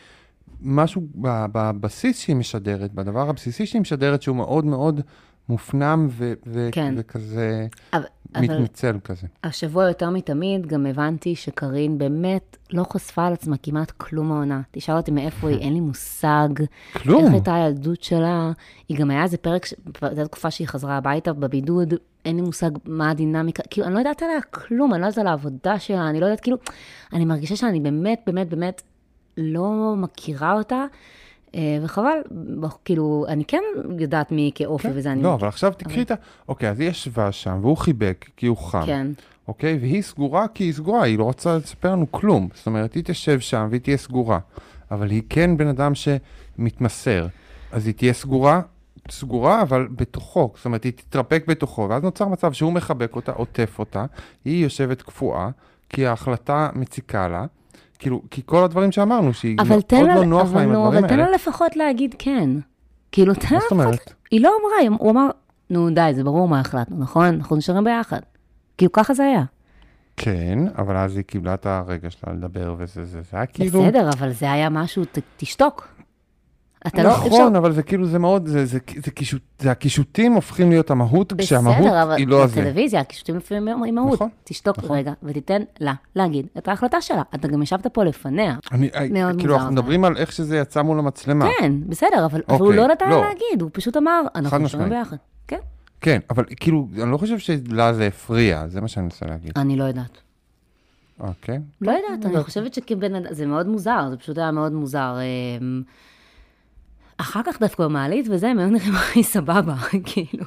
[0.61, 5.01] משהו בבסיס שהיא משדרת, בדבר הבסיסי שהיא משדרת, שהוא מאוד מאוד
[5.49, 6.95] מופנם ו- ו- כן.
[6.97, 8.03] וכזה אבל,
[8.37, 9.27] מתנצל אבל כזה.
[9.45, 14.61] השבוע יותר מתמיד גם הבנתי שקרין באמת לא חשפה על עצמה כמעט כלום העונה.
[14.71, 16.49] תשאל אותי מאיפה היא, אין לי מושג.
[16.93, 17.25] כלום.
[17.25, 18.53] איך הייתה הילדות שלה.
[18.89, 19.67] היא גם היה איזה פרק,
[20.17, 21.95] זו תקופה שהיא חזרה הביתה בבידוד,
[22.25, 25.27] אין לי מושג מה הדינמיקה, כאילו, אני לא יודעת עליה כלום, אני לא יודעת על
[25.27, 26.57] העבודה שלה, אני לא יודעת, כאילו,
[27.13, 28.83] אני מרגישה שאני באמת, באמת, באמת
[29.37, 30.85] לא מכירה אותה,
[31.55, 32.19] אה, וחבל,
[32.85, 33.63] כאילו, אני כן
[33.99, 35.23] יודעת מי כאופי כן, וזה אני...
[35.23, 36.15] לא, אבל עכשיו תקחי את ה...
[36.49, 38.87] אוקיי, אז היא ישבה שם, והוא חיבק, כי הוא חם.
[38.87, 39.07] כן.
[39.49, 39.79] אוקיי?
[39.81, 42.49] והיא סגורה כי היא סגורה, היא לא רוצה לספר לנו כלום.
[42.55, 44.39] זאת אומרת, היא תשב שם והיא תהיה סגורה.
[44.91, 47.27] אבל היא כן בן אדם שמתמסר.
[47.73, 48.61] אז היא תהיה סגורה,
[49.11, 50.53] סגורה, אבל בתוכו.
[50.57, 54.05] זאת אומרת, היא תתרפק בתוכו, ואז נוצר מצב שהוא מחבק אותה, עוטף אותה,
[54.45, 55.51] היא יושבת קפואה,
[55.89, 57.47] כי ההחלטה מציקה לה.
[58.03, 60.99] כאילו, כי כל הדברים שאמרנו, שהיא מאוד לא נוח לה עם הדברים האלה.
[60.99, 62.51] אבל תן לה לפחות להגיד כן.
[63.13, 64.15] כאילו, תן לה לפחות...
[64.31, 65.29] היא לא אמרה, הוא אמר,
[65.71, 67.25] נו די, זה ברור מה החלטנו, נכון?
[67.25, 68.21] אנחנו נשארים ביחד.
[68.79, 69.45] כאילו, ככה זה היה.
[70.17, 73.83] כן, אבל אז היא קיבלה את הרגע שלה לדבר, וזה, זה, זה היה כאילו...
[73.83, 75.89] בסדר, אבל זה היה משהו, ת, תשתוק.
[76.87, 77.39] אתה נכון, לא...
[77.39, 81.33] נכון, אבל זה כאילו, זה מאוד, זה, זה, זה, קישוט, זה הקישוטים הופכים להיות המהות,
[81.33, 81.77] בסדר, כשהמהות
[82.17, 82.53] היא לא הזה.
[82.53, 84.13] בסדר, אבל בטלוויזיה, הקישוטים לפעמים הם מהות.
[84.15, 84.29] נכון.
[84.45, 84.97] תשתוק נכון.
[84.97, 87.23] רגע ותיתן לה להגיד את ההחלטה שלה.
[87.35, 88.57] אתה גם ישבת פה לפניה.
[88.73, 91.49] אני, מאוד כאילו, אנחנו מדברים על איך שזה יצא מול המצלמה.
[91.59, 93.21] כן, בסדר, אבל אוקיי, הוא לא נתן לא.
[93.21, 95.17] להגיד, הוא פשוט אמר, אנחנו נשארים ביחד.
[95.49, 95.59] כן.
[96.01, 99.53] כן, אבל כאילו, אני לא חושב שלה זה הפריע, זה מה שאני מנסה להגיד.
[99.57, 100.19] אני לא יודעת.
[101.21, 101.59] אוקיי.
[101.81, 105.17] לא יודעת, אני חושבת שכבן אדם, זה מאוד מוזר, זה פשוט היה מאוד מוזר.
[107.23, 110.45] אחר כך דווקא במעלית וזה, הם היו נראים הכי סבבה, כאילו.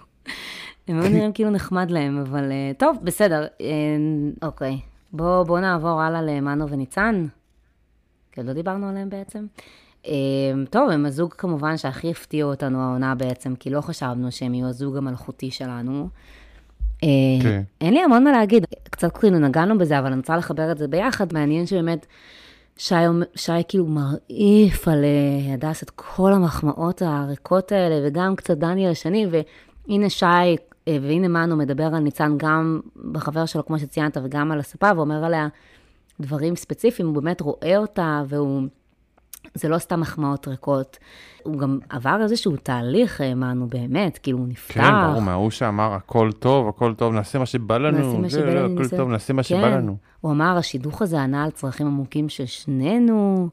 [0.87, 3.67] הם היו נראים כאילו נחמד להם, אבל אה, טוב, בסדר, אה,
[4.41, 4.79] אוקיי.
[5.13, 7.25] בואו בוא נעבור הלאה למנו וניצן.
[8.31, 9.45] כי לא דיברנו עליהם בעצם.
[10.07, 10.13] אה,
[10.69, 14.97] טוב, הם הזוג כמובן שהכי הפתיעו אותנו העונה בעצם, כי לא חשבנו שהם יהיו הזוג
[14.97, 16.09] המלכותי שלנו.
[17.41, 17.61] כן.
[17.81, 20.87] אין לי המון מה להגיד, קצת כאילו נגענו בזה, אבל אני רוצה לחבר את זה
[20.87, 21.33] ביחד.
[21.33, 22.05] מעניין שבאמת
[22.77, 22.95] שי,
[23.35, 29.27] שי כאילו מרעיף על אה, הדס את כל המחמאות הריקות האלה, וגם קצת דניאל השני,
[29.87, 30.25] והנה שי,
[30.87, 32.79] אה, והנה מנו מדבר על ניצן גם
[33.11, 35.47] בחבר שלו, כמו שציינת, וגם על הספה, ואומר עליה
[36.19, 38.61] דברים ספציפיים, הוא באמת רואה אותה, והוא...
[39.53, 40.97] זה לא סתם מחמאות ריקות.
[41.43, 44.73] הוא גם עבר איזשהו תהליך, האמנו באמת, כאילו הוא נפתח.
[44.73, 48.53] כן, ברור, מההוא שאמר הכל טוב, הכל טוב, נעשה מה שבא לנו, נעשה מה שבא
[48.53, 49.71] לנו, הכל טוב, נעשה מה שבא כן.
[49.71, 49.97] לנו.
[50.25, 53.47] הוא אמר, השידוך הזה ענה על צרכים עמוקים של שנינו.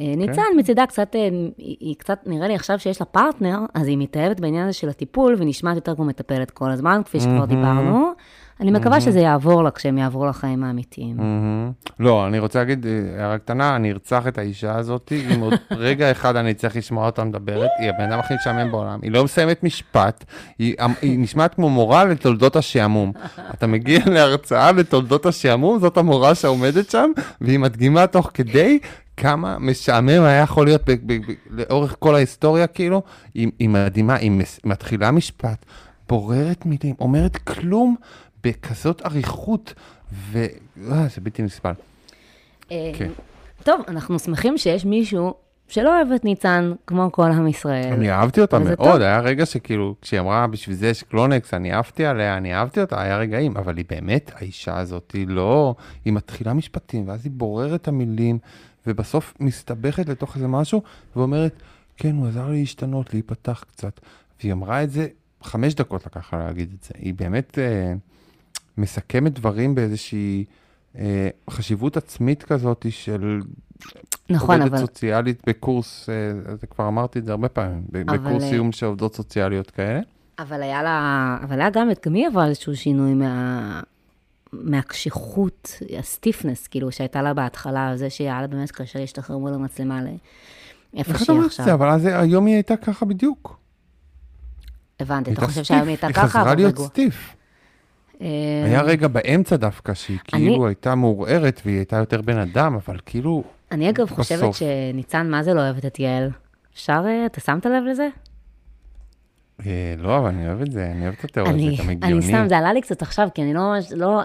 [0.00, 0.18] אה, כן.
[0.18, 1.28] ניצן מצידה קצת, אה,
[1.58, 5.34] היא קצת, נראה לי עכשיו שיש לה פרטנר, אז היא מתאהבת בעניין הזה של הטיפול,
[5.38, 8.12] ונשמעת יותר כמו מטפלת כל הזמן, כפי שכבר דיברנו.
[8.60, 11.16] אני מקווה שזה יעבור לה כשהם יעברו לחיים האמיתיים.
[11.16, 11.70] מהמם.
[12.00, 16.10] לא, אני רוצה להגיד, אה, הערה קטנה, אני ארצח את האישה הזאת, אם עוד רגע
[16.10, 18.98] אחד אני צריך לשמוע אותה מדברת, היא הבן אדם הכי משעמם בעולם.
[19.02, 20.24] היא לא מסיימת משפט,
[20.58, 23.12] היא, היא נשמעת כמו מורה לתולדות השעמום.
[23.54, 28.78] אתה מגיע להרצאה לתולדות השעמום, זאת המורה שעומדת שם, והיא מדגימה תוך כדי
[29.16, 33.02] כמה משעמם היה יכול להיות ב- ב- ב- לאורך כל ההיסטוריה, כאילו,
[33.34, 35.66] היא, היא מדהימה, היא מס- מתחילה משפט,
[36.08, 37.96] בוררת מילים, אומרת כלום
[38.46, 39.74] בכזאת אריכות,
[40.12, 40.46] ו...
[40.92, 41.72] אה, זה בלתי נסבל.
[42.70, 43.10] אה, כן.
[43.62, 45.34] טוב, אנחנו שמחים שיש מישהו
[45.68, 47.92] שלא אוהב את ניצן כמו כל עם ישראל.
[47.92, 49.02] אני אהבתי אותה וזה מאוד, טוב.
[49.02, 53.02] היה רגע שכאילו, כשהיא אמרה בשביל זה יש קלונקס, אני אהבתי עליה, אני אהבתי אותה,
[53.02, 55.74] היה רגעים, אבל היא באמת, האישה הזאת, היא לא,
[56.04, 58.38] היא מתחילה משפטים, ואז היא בוררת את המילים,
[58.86, 60.82] ובסוף מסתבכת לתוך איזה משהו,
[61.16, 61.62] ואומרת,
[61.96, 64.00] כן, הוא עזר לי להשתנות, להיפתח קצת.
[64.40, 65.06] והיא אמרה את זה,
[65.42, 66.90] חמש דקות לקח לה להגיד את זה.
[66.98, 67.92] היא באמת אה,
[68.78, 70.44] מסכמת דברים באיזושהי
[70.98, 73.40] אה, חשיבות עצמית כזאת של
[74.30, 74.80] נכון, עובדת אבל...
[74.80, 79.14] סוציאלית בקורס, אה, כבר אמרתי את זה הרבה פעמים, אבל, בקורס אה, סיום של עובדות
[79.14, 80.00] סוציאליות כאלה.
[80.38, 83.80] אבל היה לה, אבל היה גם, גם היא עברה איזשהו שינוי מה,
[84.52, 90.00] מהקשיחות, הסטיפנס, כאילו, שהייתה לה בהתחלה, זה שהיה לה באמת קשה להשתחרר מול המצלמה
[90.94, 91.64] לאיפה שהיא עכשיו.
[91.64, 91.74] זה?
[91.74, 93.58] אבל אז היום היא הייתה ככה בדיוק.
[95.00, 96.78] הבנתי, היא אתה חושב שהיום היא הייתה היא ככה, חזרה אבל להיות.
[96.78, 97.35] סטיף.
[98.20, 98.26] אה,
[98.64, 102.96] היה רגע באמצע דווקא, שהיא אני- כאילו הייתה מעורערת והיא הייתה יותר בן אדם, אבל
[103.06, 104.56] כאילו, אני אגב חושבת בסוף.
[104.56, 106.30] שניצן, מה זה לא אוהבת את יעל?
[106.74, 108.08] אפשר, אה, אתה שמת לב לזה?
[109.66, 111.98] אה, לא, אבל אני אוהב את זה, אני אוהב את התיאוריה, אני, זה גם אני
[112.02, 112.22] הגיוני.
[112.22, 114.22] סתם, זה עלה לי קצת עכשיו, כי אני לא ממש, לא...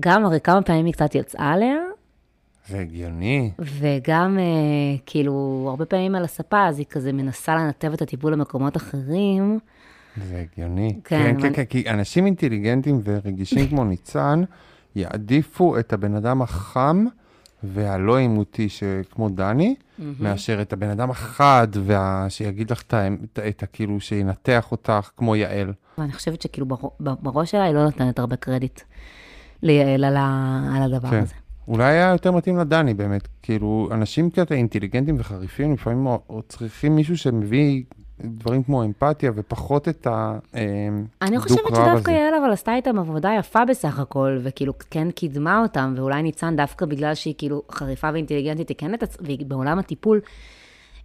[0.00, 1.76] גם הרי כמה פעמים היא קצת יצאה עליה,
[2.68, 3.50] זה הגיוני.
[3.58, 4.44] וגם אה,
[5.06, 9.58] כאילו, הרבה פעמים על הספה, אז היא כזה מנסה לנתב את הטיפול למקומות אחרים.
[10.28, 11.00] זה הגיוני.
[11.04, 14.42] כן, כן, כן, כן, כי אנשים אינטליגנטים ורגישים כמו ניצן,
[14.96, 17.04] יעדיפו את הבן אדם החם
[17.62, 18.68] והלא עימותי
[19.10, 19.74] כמו דני,
[20.20, 22.26] מאשר את הבן אדם החד, וה...
[22.28, 22.82] שיגיד לך
[23.48, 23.66] את ה...
[23.66, 25.72] כאילו, שינתח אותך כמו יעל.
[25.98, 26.66] ואני חושבת שכאילו
[27.00, 28.80] בראש שלה היא לא נותנת הרבה קרדיט
[29.62, 31.22] ליעל על, ה, על הדבר כן.
[31.22, 31.34] הזה.
[31.68, 36.06] אולי היה יותר מתאים לדני באמת, כאילו, אנשים כזה אינטליגנטים וחריפים, לפעמים
[36.48, 37.82] צריכים מישהו שמביא
[38.24, 40.38] דברים כמו אמפתיה ופחות את ה...
[40.54, 40.60] אה,
[41.22, 42.12] אני חושבת שדווקא הזה.
[42.12, 46.86] יעל אבל עשתה איתם עבודה יפה בסך הכל, וכאילו כן קידמה אותם, ואולי ניצן דווקא
[46.86, 50.20] בגלל שהיא כאילו חריפה ואינטליגנטית, היא כן, את והיא בעולם הטיפול,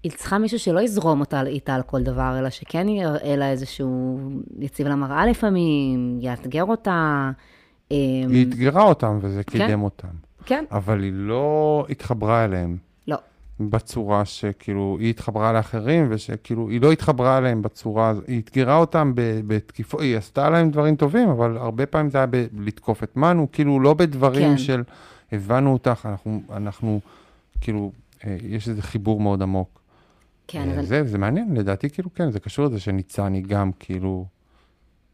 [0.03, 4.19] היא צריכה מישהו שלא יזרום אותה איתה על כל דבר, אלא שכן יראה לה איזשהו,
[4.59, 7.31] יציב לה מראה לפעמים, יאתגר אותה.
[7.91, 7.95] אמ,
[8.29, 9.51] היא אתגרה אותם וזה כן.
[9.51, 10.07] קידם אותם.
[10.45, 12.77] כן, אבל היא לא התחברה אליהם.
[13.69, 20.01] בצורה שכאילו, היא התחברה לאחרים, ושכאילו, היא לא התחברה אליהם בצורה, היא אתגרה אותם בתקיפות,
[20.01, 23.93] היא עשתה להם דברים טובים, אבל הרבה פעמים זה היה בלתקוף את מנו, כאילו, לא
[23.93, 24.57] בדברים כן.
[24.57, 24.83] של
[25.31, 26.99] הבנו אותך, אנחנו, אנחנו,
[27.61, 27.91] כאילו,
[28.25, 29.79] אה, יש איזה חיבור מאוד עמוק.
[30.47, 30.85] כן, אה, אבל...
[30.85, 34.25] זה, זה מעניין, לדעתי, כאילו, כן, זה קשור לזה שניצן היא גם, כאילו,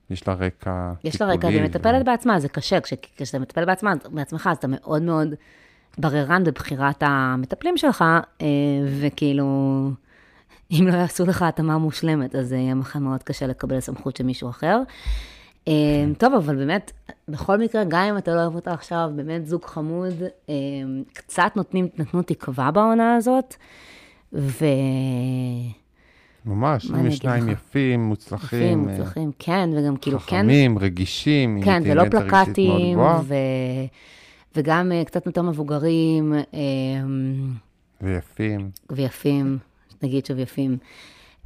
[0.09, 1.09] יש לה רקע טיפולי.
[1.09, 2.81] יש לה רקע, והיא ו- מטפלת בעצמה, זה קשה.
[2.81, 5.33] כש- כשאתה מטפל בעצמה, בעצמך, אז אתה מאוד מאוד
[5.97, 8.01] בררן בבחירת המטפלים שלך,
[8.41, 8.47] אה,
[8.99, 9.45] וכאילו,
[10.71, 14.23] אם לא יעשו לך התאמה מושלמת, אז זה יהיה לך מאוד קשה לקבל סמכות של
[14.23, 14.81] מישהו אחר.
[15.67, 15.73] אה,
[16.17, 16.91] טוב, אבל באמת,
[17.27, 20.13] בכל מקרה, גם אם אתה לא אוהב אותה עכשיו, באמת זוג חמוד,
[20.49, 20.55] אה,
[21.13, 23.55] קצת נותנים, נתנו תקווה בעונה הזאת,
[24.33, 24.65] ו...
[26.45, 27.49] ממש, אם יש שניים?
[27.49, 33.35] יפים, מוצלחים, יפים, אה, מוצלחים, כן, וגם כאילו, כן, חכמים, רגישים, כן, ולא פלקטים, ו...
[34.55, 36.59] וגם אה, קצת יותר מבוגרים, אה,
[38.01, 38.69] ויפים.
[38.89, 39.57] ויפים,
[40.03, 40.77] נגיד שוב יפים.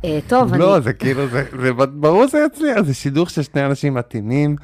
[0.05, 0.83] אה, טוב, לא, אני...
[0.83, 4.55] זה כאילו, זה, זה ברור שזה יצליח, זה שידוך של שני אנשים מתאימים,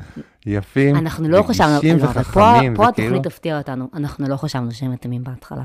[0.46, 4.38] יפים, אנחנו לא חשבנו, לא, אבל פה, וחכמים, פה וכאילו, התוכנית תפתיע אותנו, אנחנו לא
[4.38, 5.64] חשבנו שהם מתאימים בהתחלה.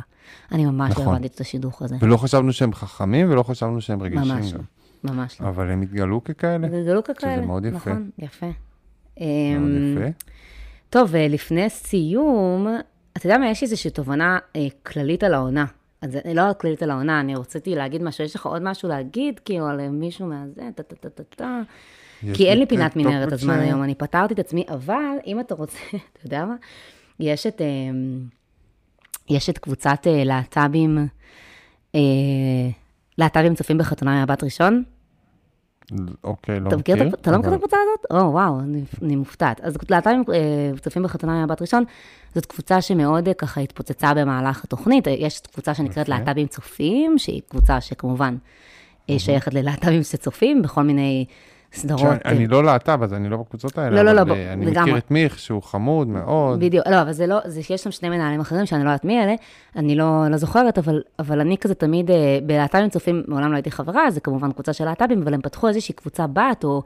[0.52, 1.14] אני ממש לא נכון.
[1.14, 1.96] הבנתי את השידוך הזה.
[2.00, 4.60] ולא חשבנו שהם חכמים ולא חשבנו שהם רגישים ממש לא.
[5.04, 5.48] ממש לא.
[5.48, 7.46] אבל הם התגלו ככאלה, גלגלו ככאלה.
[7.46, 7.76] מאוד יפה.
[7.76, 8.46] נכון, יפה.
[8.46, 8.54] מאוד
[9.20, 10.34] אמ, יפה.
[10.95, 12.66] טוב, אה, לפני סיום,
[13.16, 15.64] אתה יודע מה, יש איזושהי תובנה אה, כללית על העונה.
[16.03, 19.40] אז זה לא כללית על העונה, אני רציתי להגיד משהו, יש לך עוד משהו להגיד,
[19.45, 21.62] כאילו, על מישהו מהזה, טה טה טה טה טה.
[22.22, 25.55] יש כי אין לי פינת מנהרת הזמן היום, אני פתרתי את עצמי, אבל אם אתה
[25.55, 25.78] רוצה,
[26.12, 26.55] אתה יודע מה?
[27.20, 27.66] יש את, אה,
[29.30, 31.09] יש את קבוצת אה, להט"בים,
[31.95, 32.01] אה,
[33.18, 34.82] להט"בים צופים בחתונה מהבת ראשון.
[36.24, 38.22] אוקיי, לא אתה מכיר אתה לא מכיר את הקבוצה הזאת?
[38.22, 39.61] או, וואו, אני, אני מופתעת.
[39.61, 41.85] אז להט"בים אה, צופים בחתונה מהבת ראשון,
[42.35, 45.09] זאת קבוצה שמאוד אה, ככה התפוצצה במהלך התוכנית.
[45.09, 46.09] אה, יש קבוצה שנקראת.
[46.09, 48.37] להט"בים צופים, שהיא קבוצה שכמובן
[49.18, 51.24] שייכת ללהט"בים שצופים בכל מיני
[51.74, 52.00] סדרות.
[52.00, 54.02] שאני- אני לא להט"ב, אז אני לא בקבוצות האלה.
[54.02, 54.82] לא, לא, לא, אה, בוא, אני לגמרי.
[54.90, 56.60] מכיר את מיך, שהוא חמוד מאוד.
[56.60, 59.22] בדיוק, לא, אבל זה לא, זה שיש שם שני מנהלים אחרים שאני לא יודעת מי
[59.24, 59.34] אלה,
[59.76, 62.16] אני לא, לא זוכרת, אבל, אבל אני כזה תמיד, אה,
[62.46, 65.94] בלהט"בים צופים, מעולם לא הייתי חברה, זה כמובן קבוצה של להט"בים, אבל הם פתחו איזושהי
[65.94, 66.82] קבוצה בת, או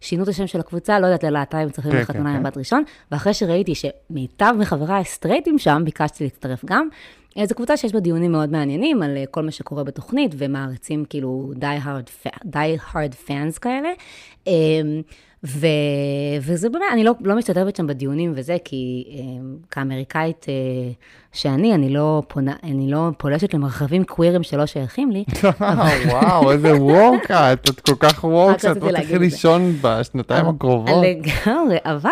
[0.00, 2.42] שינו את השם של הקבוצה, לא יודעת, ללהט"בים צופים כן, בחתונה כן, עם כן.
[2.42, 6.88] בת ראשון, ואחרי שראיתי שמיטב מחבריי הסטרייטים שם, ביקשתי להצטרף גם.
[7.38, 11.04] אה, זו קבוצה שיש בה דיונים מאוד מעניינים על אה, כל מה שקורה בתוכנית, ומעריצים
[11.04, 13.88] כאילו die hard, fa- die hard fans כאלה.
[14.48, 14.52] אה,
[15.46, 15.66] ו,
[16.40, 19.22] וזה באמת, אני לא, לא משתתפת שם בדיונים וזה, כי אה,
[19.70, 20.54] כאמריקאית אה,
[21.32, 25.24] שאני, אני לא, פונה, אני לא פולשת למרחבים קווירים שלא שייכים לי.
[26.10, 29.20] וואו, איזה וורקאט, את כל כך וורק, רציתי לא תלכי את.
[29.20, 31.04] לישון בשנתיים הקרובות.
[31.04, 32.10] לגמרי, אבל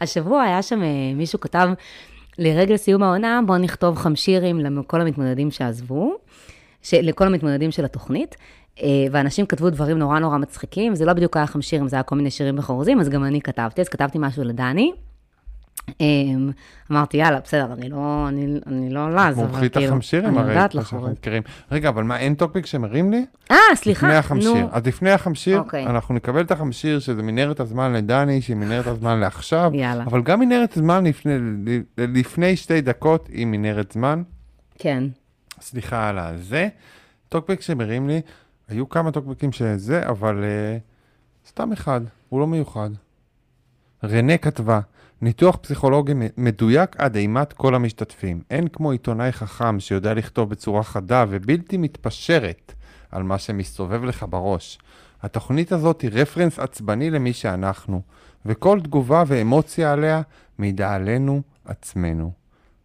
[0.00, 0.82] השבוע היה שם,
[1.16, 1.68] מישהו כתב,
[2.38, 6.14] לרגל סיום העונה, בואו נכתוב חמשירים לכל המתמודדים שעזבו,
[6.82, 8.36] ש- לכל המתמודדים של התוכנית.
[8.82, 12.16] אה, ואנשים כתבו דברים נורא נורא מצחיקים, זה לא בדיוק היה חמשירים, זה היה כל
[12.16, 14.92] מיני שירים בחרוזים, אז גם אני כתבתי, אז כתבתי משהו לדני.
[16.00, 16.06] אה,
[16.90, 20.74] אמרתי, יאללה, בסדר, אני לא, אני, אני לא לה, אבל כאילו, החמשירים אני יודעת.
[21.12, 21.42] מכירים.
[21.72, 23.26] רגע, אבל מה, אין טוקבק שמרים לי?
[23.50, 24.54] אה, סליחה, לפני החמשיר.
[24.54, 24.68] נו.
[24.72, 25.86] אז לפני החמשיר, אוקיי.
[25.86, 30.04] אנחנו נקבל את החמשיר, שזה מנהרת הזמן לדני, שהיא מנהרת הזמן לעכשיו, יאללה.
[30.04, 31.38] אבל גם מנהרת הזמן לפני-
[31.98, 34.22] לפני שתי דקות היא מנהרת זמן.
[34.78, 35.04] כן.
[35.60, 36.68] סליחה על הזה.
[37.28, 38.20] טוקבק שמרים לי,
[38.68, 42.90] היו כמה טוקבקים שזה, אבל uh, סתם אחד, הוא לא מיוחד.
[44.04, 44.80] רנה כתבה,
[45.22, 48.42] ניתוח פסיכולוגי מדויק עד אימת כל המשתתפים.
[48.50, 52.72] אין כמו עיתונאי חכם שיודע לכתוב בצורה חדה ובלתי מתפשרת
[53.10, 54.78] על מה שמסתובב לך בראש.
[55.22, 58.02] התוכנית הזאת היא רפרנס עצבני למי שאנחנו,
[58.46, 60.22] וכל תגובה ואמוציה עליה
[60.58, 62.32] מעידה עלינו עצמנו.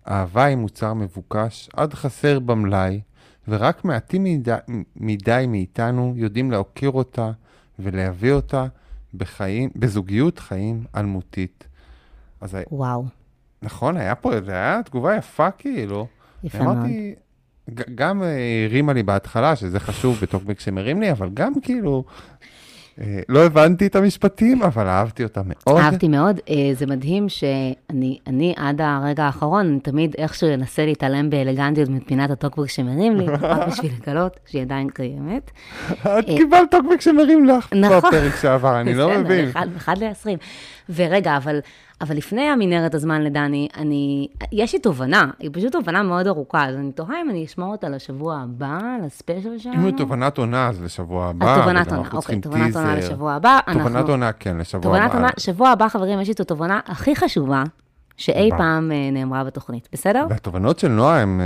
[0.08, 3.02] אהבה היא מוצר מבוקש, עד חסר במלאי,
[3.48, 4.56] ורק מעטים מדי,
[4.96, 7.32] מדי מאיתנו יודעים להוקיר אותה
[7.80, 8.66] ולהביא אותה
[9.14, 11.68] בחיים, בזוגיות חיים אלמותית.
[12.42, 13.06] אז וואו,
[13.62, 16.08] נכון, היה פה, זה היה תגובה יפה כאילו.
[16.44, 16.78] יפה מאוד.
[16.78, 17.16] אמרתי,
[17.96, 22.04] גם אה, הרימה לי בהתחלה, שזה חשוב בטוקבק שמרים לי, אבל גם כאילו,
[23.02, 25.80] אה, לא הבנתי את המשפטים, אבל אהבתי אותם מאוד.
[25.80, 31.30] אהבתי מאוד, אה, זה מדהים שאני אני עד הרגע האחרון, אני תמיד איכשהו אנסה להתעלם
[31.30, 35.52] באלגנטיות מפינת הטוקבוק שמרים לי, רק בשביל לגלות שהיא עדיין קיימת.
[35.92, 37.98] את קיבלת טוקבק שמרים לך נכון.
[37.98, 39.50] בפרק שעבר, אני לא מבין.
[39.50, 40.38] אחד, אחד לעשרים.
[40.90, 41.60] ורגע, אבל,
[42.02, 46.76] אבל לפני המנהרת הזמן לדני, אני, יש לי תובנה, היא פשוט תובנה מאוד ארוכה, אז
[46.76, 49.76] אני תוהה אם אני אשמור אותה לשבוע הבא, לספיישל שלנו.
[49.76, 51.54] אם הוא תובנת עונה, אז לשבוע הבא.
[51.56, 52.96] אז תובנת עונה, אוקיי, תובנת עונה.
[52.96, 53.60] לשבוע הבא.
[53.74, 55.18] תובנת אנחנו- עונה, כן, לשבוע תובנת הבא.
[55.18, 57.64] עונה, שבוע הבא, חברים, יש לי את התובנה הכי חשובה
[58.18, 58.58] שאי וואו.
[58.60, 60.26] פעם אה, נאמרה בתוכנית, בסדר?
[60.30, 61.40] והתובנות של נועה הן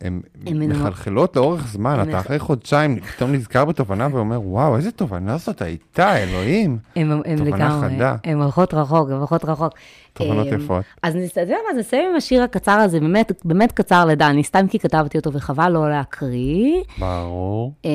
[0.00, 4.90] הן מנוע- מחלחלות לאורך זמן, הן אתה אחרי חודשיים פתאום נזכר בתובנה ואומר, וואו, איזה
[4.90, 6.78] תובנה זאת הייתה, אלוהים.
[6.96, 8.16] הם, הם תובנה לגמרי, חדה.
[8.24, 9.72] הם הולכות רחוק, הם הולכות רחוק.
[10.12, 10.84] תובנות אמ, יפות.
[11.02, 14.78] אז אתה יודע מה, נסיים עם השיר הקצר הזה, באמת, באמת קצר לדני, סתם כי
[14.78, 16.82] כתבתי אותו וחבל לא להקריא.
[16.98, 17.72] ברור.
[17.84, 17.90] אמ,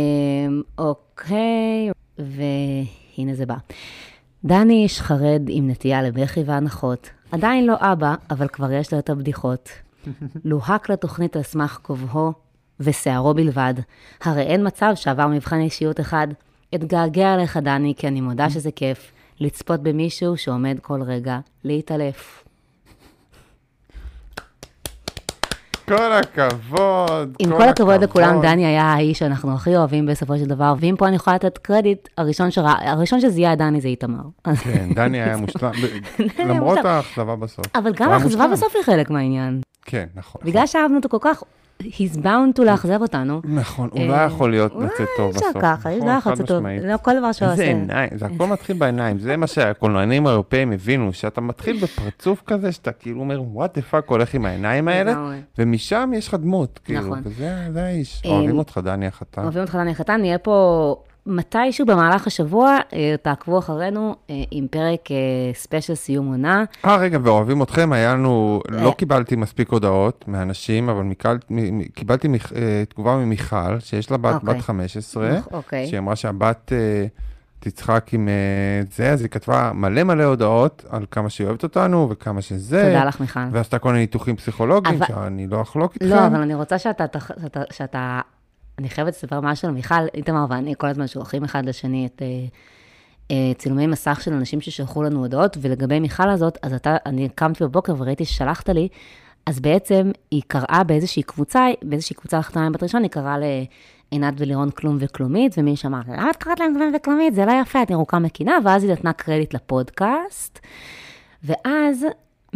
[0.77, 1.89] אוקיי,
[2.19, 3.55] והנה זה בא.
[4.45, 7.09] דני איש חרד עם נטייה לבכי והנחות.
[7.31, 9.69] עדיין לא אבא, אבל כבר יש לו את הבדיחות.
[10.45, 12.33] לוהק לתוכנית על סמך כובהו
[12.79, 13.73] ושערו בלבד.
[14.23, 16.27] הרי אין מצב שעבר מבחן אישיות אחד.
[16.75, 19.11] אתגעגע עליך, דני, כי אני מודה שזה כיף.
[19.39, 22.46] לצפות במישהו שעומד כל רגע להתעלף.
[25.87, 27.35] כל הכבוד.
[27.39, 31.07] עם כל הכבוד לכולם, דני היה האיש שאנחנו הכי אוהבים בסופו של דבר, ואם פה
[31.07, 34.21] אני יכולה לתת קרדיט, הראשון שראה, הראשון שזיהה דני זה איתמר.
[34.63, 35.71] כן, דני היה מושלם,
[36.39, 36.85] למרות.
[36.85, 37.65] האכזבה בסוף.
[37.75, 38.47] אבל גם האכזבה.
[38.47, 39.61] בסוף היא חלק מהעניין.
[39.85, 40.41] כן, נכון.
[40.45, 41.43] בגלל שאהבנו אותו כל כך,
[41.83, 43.41] he's bound to לאכזב אותנו.
[43.43, 45.43] נכון, הוא אה, לא יכול להיות לצאת טוב בסוף.
[45.47, 46.65] אפשר ככה, יכול חד לצאת טוב.
[46.83, 47.63] לא כל דבר שהוא עושה.
[47.63, 52.91] עיניים, זה הכל מתחיל בעיניים, זה מה שהקולנוענים האירופאים הבינו, שאתה מתחיל בפרצוף כזה, שאתה
[52.91, 55.31] כאילו אומר, what the fuck הולך עם העיניים האלה.
[55.57, 57.21] ומשם יש לך דמות, כאילו, נכון.
[57.23, 58.21] וזה זה האיש.
[58.25, 59.43] אה, אוהבים אותך, דני החתן.
[59.43, 60.95] אוהבים אותך דני החתן, נהיה פה
[61.27, 65.15] מתישהו במהלך השבוע, אה, תעקבו אחרינו אה, עם פרק אה,
[65.53, 66.63] ספיישל סיום עונה.
[66.85, 68.93] אה, רגע, ואוהבים אתכם, היה לנו, לא.
[68.97, 72.27] קיבלתי מספיק הודעות מאנשים, אבל מקל- מ- מ- קיבלתי
[72.89, 74.53] תגובה ממיכל, שיש לה בת אוקיי.
[74.55, 75.87] בת 15, אוקיי.
[75.87, 76.71] שהיא אמרה שהבת
[77.59, 78.29] תצחק עם
[78.91, 82.83] זה, אז היא כתבה מלא מלא הודעות על כמה שהיא אוהבת אותנו וכמה שזה.
[82.87, 83.39] תודה לך, מיכל.
[83.51, 86.09] ועשתה כל מיני ניתוחים פסיכולוגיים, אבל- שאני לא אחלוק איתכם.
[86.09, 87.05] לא, אבל אני רוצה שאתה,
[87.41, 88.19] שאתה, שאתה,
[88.79, 92.27] אני חייבת לספר משהו על מיכל, איתמר ואני כל הזמן שולחים אחד לשני את אה,
[93.31, 97.63] אה, צילומי מסך של אנשים ששלחו לנו הודעות, ולגבי מיכל הזאת, אז אתה, אני קמתי
[97.63, 98.87] בבוקר וראיתי ששלחת לי,
[99.45, 103.63] אז בעצם היא קראה באיזושהי קבוצה, באיזושהי קבוצה לחתונה בת ראשון, היא קראה
[104.11, 107.35] עינת ולירון כלום וכלומית, ומי שאמר, למה את קראת להם כלום וכלומית?
[107.35, 110.59] זה לא יפה, את ירוקה מקינה, ואז היא נתנה קרדיט לפודקאסט.
[111.43, 112.05] ואז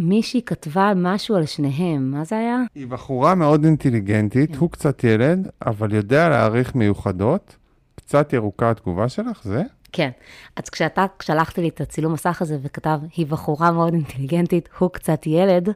[0.02, 2.58] מישהי כתבה משהו על שניהם, מה זה היה?
[2.76, 7.56] היא בחורה מאוד אינטליגנטית, הוא קצת ילד, אבל יודע להעריך מיוחדות.
[7.96, 9.64] קצת ירוקה התגובה שלך, זה?
[9.92, 10.10] כן.
[10.56, 15.28] אז כשאתה שלחתי לי את הצילום מסך הזה וכתב, היא בחורה מאוד אינטליגנטית, הוא קצת
[15.28, 15.70] ילד,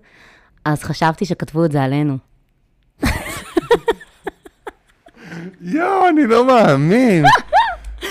[0.66, 2.18] אז חשבתי שכתבו את זה עלינו.
[5.62, 7.26] יואו, אני לא מאמין.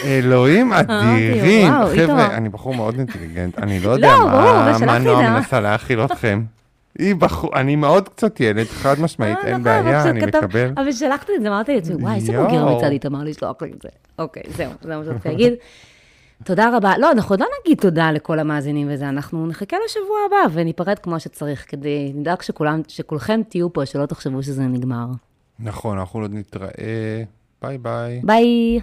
[0.05, 1.73] אלוהים אדירים.
[1.97, 5.31] חבר'ה, אני בחור מאוד אינטליגנט, אני לא יודע לא, מה- את נועה זה.
[5.31, 6.43] מנסה להאכיל אתכם.
[6.99, 10.73] היא בחור, אני מאוד קצת ילד, חד משמעית, אה, אין נכון, בעיה, אני מקבל.
[10.77, 12.33] אבל שלחתי את זה, אמרתי לעצמי, וואי, איזה.
[12.43, 13.89] בוגר מצד איתמר לשלוח לי את זה.
[14.19, 15.53] אוקיי, זהו, זה מה שרציתי להגיד.
[16.45, 16.93] תודה רבה.
[16.99, 21.21] לא, אנחנו עוד לא נגיד תודה לכל המאזינים וזה, אנחנו נחכה לשבוע הבא וניפרד כמו
[21.21, 25.07] שצריך, כדי נדאג שכולם, שכולכם תהיו פה, שלא תחשבו שזה נגמר.
[25.61, 27.23] נכון, אנחנו עוד נתראה.
[27.63, 28.21] ביי ביי.
[28.25, 28.81] ביי.